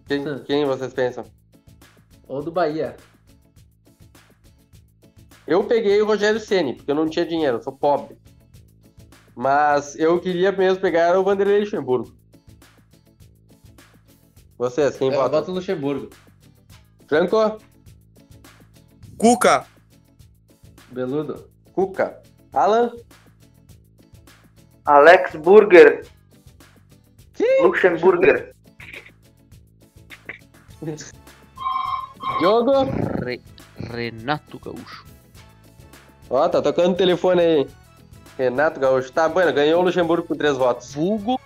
[0.08, 1.26] Quem, quem vocês pensam?
[2.28, 2.96] Ou do Bahia.
[5.46, 8.18] Eu peguei o Rogério Ceni porque eu não tinha dinheiro, eu sou pobre.
[9.36, 12.16] Mas eu queria mesmo pegar o Vanderlei Luxemburgo.
[14.58, 15.30] Vocês, quem Eu vota?
[15.30, 16.10] voto no Luxemburgo.
[17.08, 17.38] Franco?
[19.18, 19.66] Cuca.
[20.92, 21.50] Beludo.
[21.74, 22.22] Cuca.
[22.54, 22.92] Alan?
[24.86, 26.06] Alex Burger.
[27.62, 28.54] Luxemburger.
[32.40, 32.72] Diogo?
[33.24, 33.42] Re-
[33.78, 35.06] Renato Gaúcho.
[36.30, 37.68] Ó, tá tocando o telefone aí.
[38.38, 39.12] Renato Gaúcho.
[39.12, 40.94] Tá, bueno, ganhou o Luxemburgo com três votos.
[40.94, 41.40] Vulgo.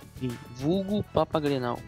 [0.56, 1.80] Vulgo Papa Grenal.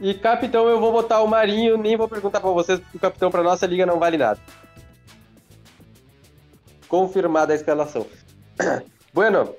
[0.00, 3.30] E capitão, eu vou botar o Marinho, nem vou perguntar pra vocês, porque o capitão
[3.32, 4.38] pra nossa liga não vale nada.
[6.88, 8.06] Confirmada a escalação.
[9.12, 9.54] bueno,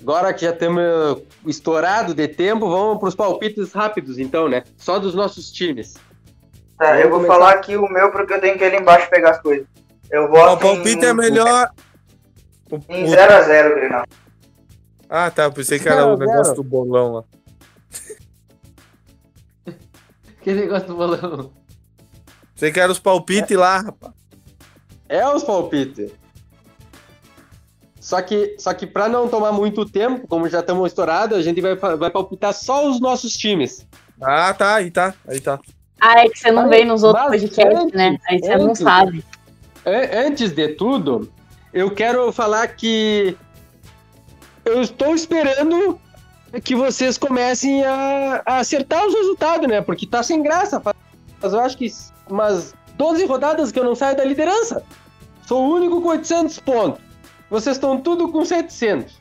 [0.00, 4.62] agora que já temos estourado de tempo, vamos pros palpites rápidos, então, né?
[4.76, 5.94] Só dos nossos times.
[6.78, 7.34] Tá, eu vou começar.
[7.34, 9.66] falar aqui o meu porque eu tenho que ir ali embaixo pegar as coisas.
[10.10, 11.70] Eu O voto palpite em, é melhor.
[12.70, 14.04] O- em o- 0x0, Grenal.
[15.08, 15.50] Ah, tá.
[15.50, 16.56] Pensei que era o negócio zero.
[16.56, 17.24] do bolão lá.
[20.42, 21.52] Que negócio do bolão.
[22.54, 24.14] Pensei que era os palpites lá, rapaz.
[25.08, 26.12] É os palpites.
[28.00, 31.60] Só que, só que pra não tomar muito tempo, como já estamos estourados, a gente
[31.60, 33.86] vai, vai palpitar só os nossos times.
[34.20, 34.76] Ah, tá.
[34.76, 35.14] Aí tá.
[35.28, 35.60] Aí tá.
[36.00, 38.16] Ah, é que você não Mas- veio nos outros podcasts, né?
[38.28, 39.24] Aí você não antes- sabe.
[39.84, 41.30] An- Antes de tudo,
[41.74, 43.36] eu quero falar que
[44.64, 46.00] eu estou esperando
[46.64, 49.82] que vocês comecem a, a acertar os resultados, né?
[49.82, 50.80] Porque tá sem graça.
[51.42, 51.86] Mas eu acho que
[52.30, 54.82] umas 12 rodadas que eu não saio da liderança.
[55.46, 57.09] Sou o único com 800 pontos.
[57.50, 59.20] Vocês estão tudo com 700.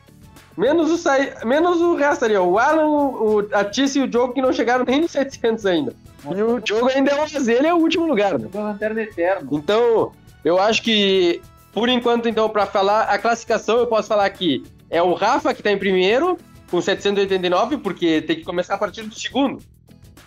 [0.56, 1.34] Menos o, sai...
[1.44, 2.46] Menos o resto ali, ó.
[2.46, 5.96] O Alan, o, a Tice e o Diogo que não chegaram nem nos 700 ainda.
[6.26, 8.48] E o Diogo ainda é o ele é o último lugar, né?
[8.52, 9.50] Tô lanterna eterno.
[9.52, 10.12] Então,
[10.44, 11.42] eu acho que,
[11.74, 15.64] por enquanto, então, para falar a classificação, eu posso falar que é o Rafa que
[15.64, 16.38] tá em primeiro,
[16.70, 19.64] com 789, porque tem que começar a partir do segundo.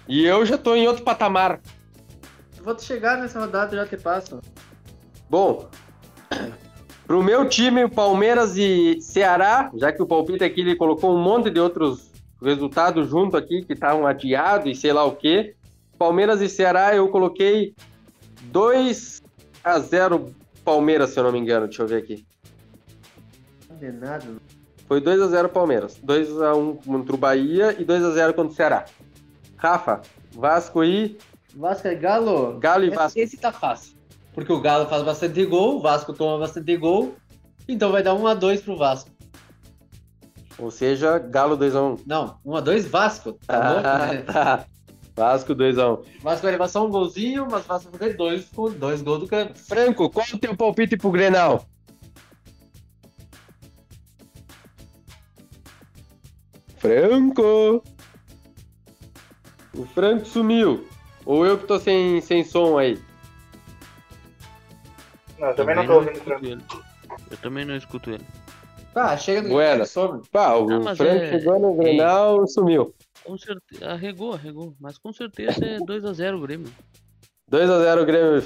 [0.08, 1.60] E eu já tô em outro patamar.
[2.62, 4.40] Vou te chegar nessa rodada já te passo.
[5.28, 5.68] Bom,
[7.12, 11.50] pro meu time, Palmeiras e Ceará, já que o palpite aqui ele colocou um monte
[11.50, 12.10] de outros
[12.40, 15.54] resultados junto aqui que estavam adiados e sei lá o quê.
[15.98, 17.74] Palmeiras e Ceará eu coloquei
[18.44, 19.22] 2
[19.62, 20.34] a 0
[20.64, 21.66] Palmeiras, se eu não me engano.
[21.66, 22.24] Deixa eu ver aqui.
[24.88, 25.98] Foi 2 a 0 Palmeiras.
[26.02, 28.86] 2 a 1 contra o Bahia e 2 a 0 contra o Ceará.
[29.58, 30.00] Rafa,
[30.34, 31.18] Vasco e
[31.54, 32.58] Vasco é Galo.
[32.58, 33.18] Galo e Esse- Vasco.
[33.18, 34.00] Esse tá fácil.
[34.34, 37.14] Porque o Galo faz bastante gol, o Vasco toma bastante gol.
[37.68, 39.10] Então vai dar 1x2 pro Vasco.
[40.58, 41.96] Ou seja, Galo 2 a 1.
[42.06, 43.32] Não, 1x2 Vasco.
[43.46, 44.22] Tá Ah, né?
[44.22, 44.66] tá.
[45.14, 46.02] Vasco 2 a 1.
[46.22, 49.26] Vasco vai levar só um golzinho, mas Vasco vai fazer dois com dois gols do
[49.28, 49.58] canto.
[49.58, 51.66] Franco, qual o teu palpite pro Grenal?
[56.78, 57.82] Franco!
[59.76, 60.86] O Franco sumiu.
[61.24, 62.98] Ou eu que tô sem, sem som aí.
[65.42, 66.46] Não, eu também não Também tô ouvindo Franco.
[66.46, 66.62] ele.
[67.32, 68.24] Eu também não escuto ele.
[68.94, 69.84] Tá, chega do Bueno.
[69.84, 70.22] some.
[70.30, 72.94] Pá, o Ah, Franco é- chegou no Grenal sumiu.
[73.24, 73.90] Com certeza.
[73.90, 74.72] Arregou, arregou.
[74.80, 76.68] Mas com certeza é 2x0 o Grêmio.
[77.50, 78.42] 2x0 o Grêmio.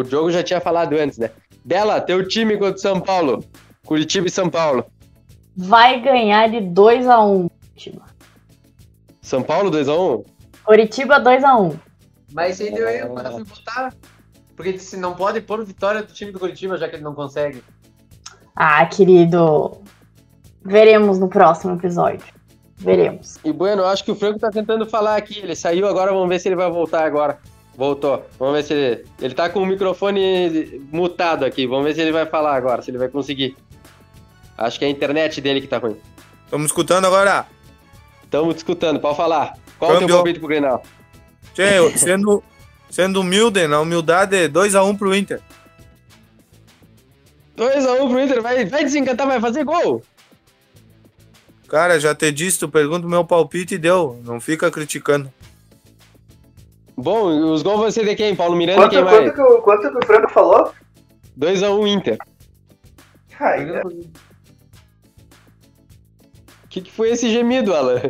[0.00, 1.30] O jogo já tinha falado antes, né?
[1.64, 3.44] Bela, teu time contra o São Paulo.
[3.86, 4.84] Curitiba e São Paulo.
[5.56, 7.48] Vai ganhar de 2x1.
[7.68, 8.06] Curitiba.
[9.22, 10.24] São Paulo 2x1?
[10.64, 11.78] Curitiba 2x1.
[12.32, 13.94] Mas quando eu fui botar.
[14.60, 17.64] Porque disse não pode pôr vitória do time do Curitiba, já que ele não consegue.
[18.54, 19.80] Ah, querido.
[20.62, 22.26] Veremos no próximo episódio.
[22.76, 23.38] Veremos.
[23.42, 25.38] E bueno, acho que o Franco tá tentando falar aqui.
[25.38, 27.38] Ele saiu agora, vamos ver se ele vai voltar agora.
[27.74, 28.22] Voltou.
[28.38, 29.04] Vamos ver se ele.
[29.18, 31.66] Ele tá com o microfone mutado aqui.
[31.66, 33.56] Vamos ver se ele vai falar agora, se ele vai conseguir.
[34.58, 35.96] Acho que é a internet dele que tá ruim.
[36.44, 37.46] Estamos escutando agora.
[38.24, 39.54] Estamos escutando, pode falar.
[39.78, 40.16] Qual o teu Câmbio.
[40.16, 40.82] palpite pro Grenal?
[41.54, 42.44] Tchê, eu- sendo,
[43.00, 45.40] sendo humilde, na humildade, 2x1 pro Inter.
[47.56, 50.02] 2x1 pro Inter, vai, vai desencantar, vai fazer gol.
[51.66, 54.20] Cara, já te disse, tu pergunta o meu palpite e deu.
[54.22, 55.32] Não fica criticando.
[56.94, 58.36] Bom, os gols vão ser de quem?
[58.36, 59.34] Paulo Miranda, Quanto, quem quanto, mais?
[59.34, 60.70] que o, quanto que o Franco falou?
[61.38, 62.18] 2x1 Inter.
[63.38, 63.80] Ai.
[66.64, 68.02] O que, que foi esse gemido, Alan?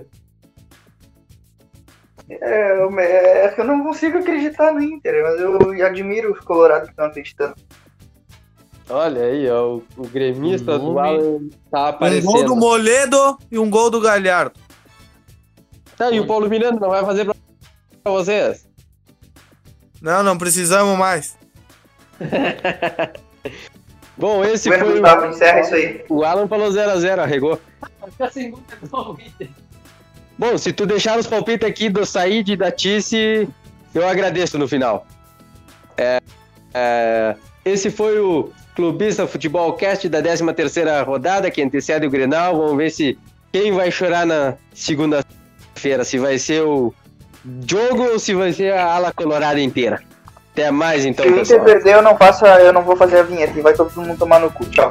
[2.30, 6.84] É, eu- é que eu não consigo acreditar no Inter, mas eu admiro os colorados
[6.84, 7.54] que estão acreditando.
[8.88, 12.24] Olha aí, ó, o, o gremista do Alan tá Um aparecendo.
[12.32, 14.58] gol do Moledo e um gol do Galhardo.
[15.96, 17.34] Tá, e o Paulo Miranda não vai fazer pra,
[18.02, 18.66] pra vocês?
[20.00, 21.36] Não, não precisamos mais.
[24.16, 26.04] Bom, esse Bueno, foi Gustavo, encerra isso aí.
[26.08, 26.16] o...
[26.18, 27.60] O Alan falou 0x0, arregou.
[28.18, 29.48] A segunda gol, Inter.
[30.40, 33.46] Bom, se tu deixar os palpites aqui do Said e da Tice,
[33.94, 35.06] eu agradeço no final.
[35.98, 36.18] É,
[36.72, 42.56] é, esse foi o Clubista Futebol Cast da 13ª rodada, que antecede o Grenal.
[42.56, 43.18] Vamos ver se
[43.52, 46.94] quem vai chorar na segunda-feira, se vai ser o
[47.44, 50.00] Diogo ou se vai ser a ala colorada inteira.
[50.54, 51.64] Até mais então, Se o Inter pessoal.
[51.66, 54.40] perder, eu não faço, eu não vou fazer a vinheta e vai todo mundo tomar
[54.40, 54.64] no cu.
[54.70, 54.90] Tchau.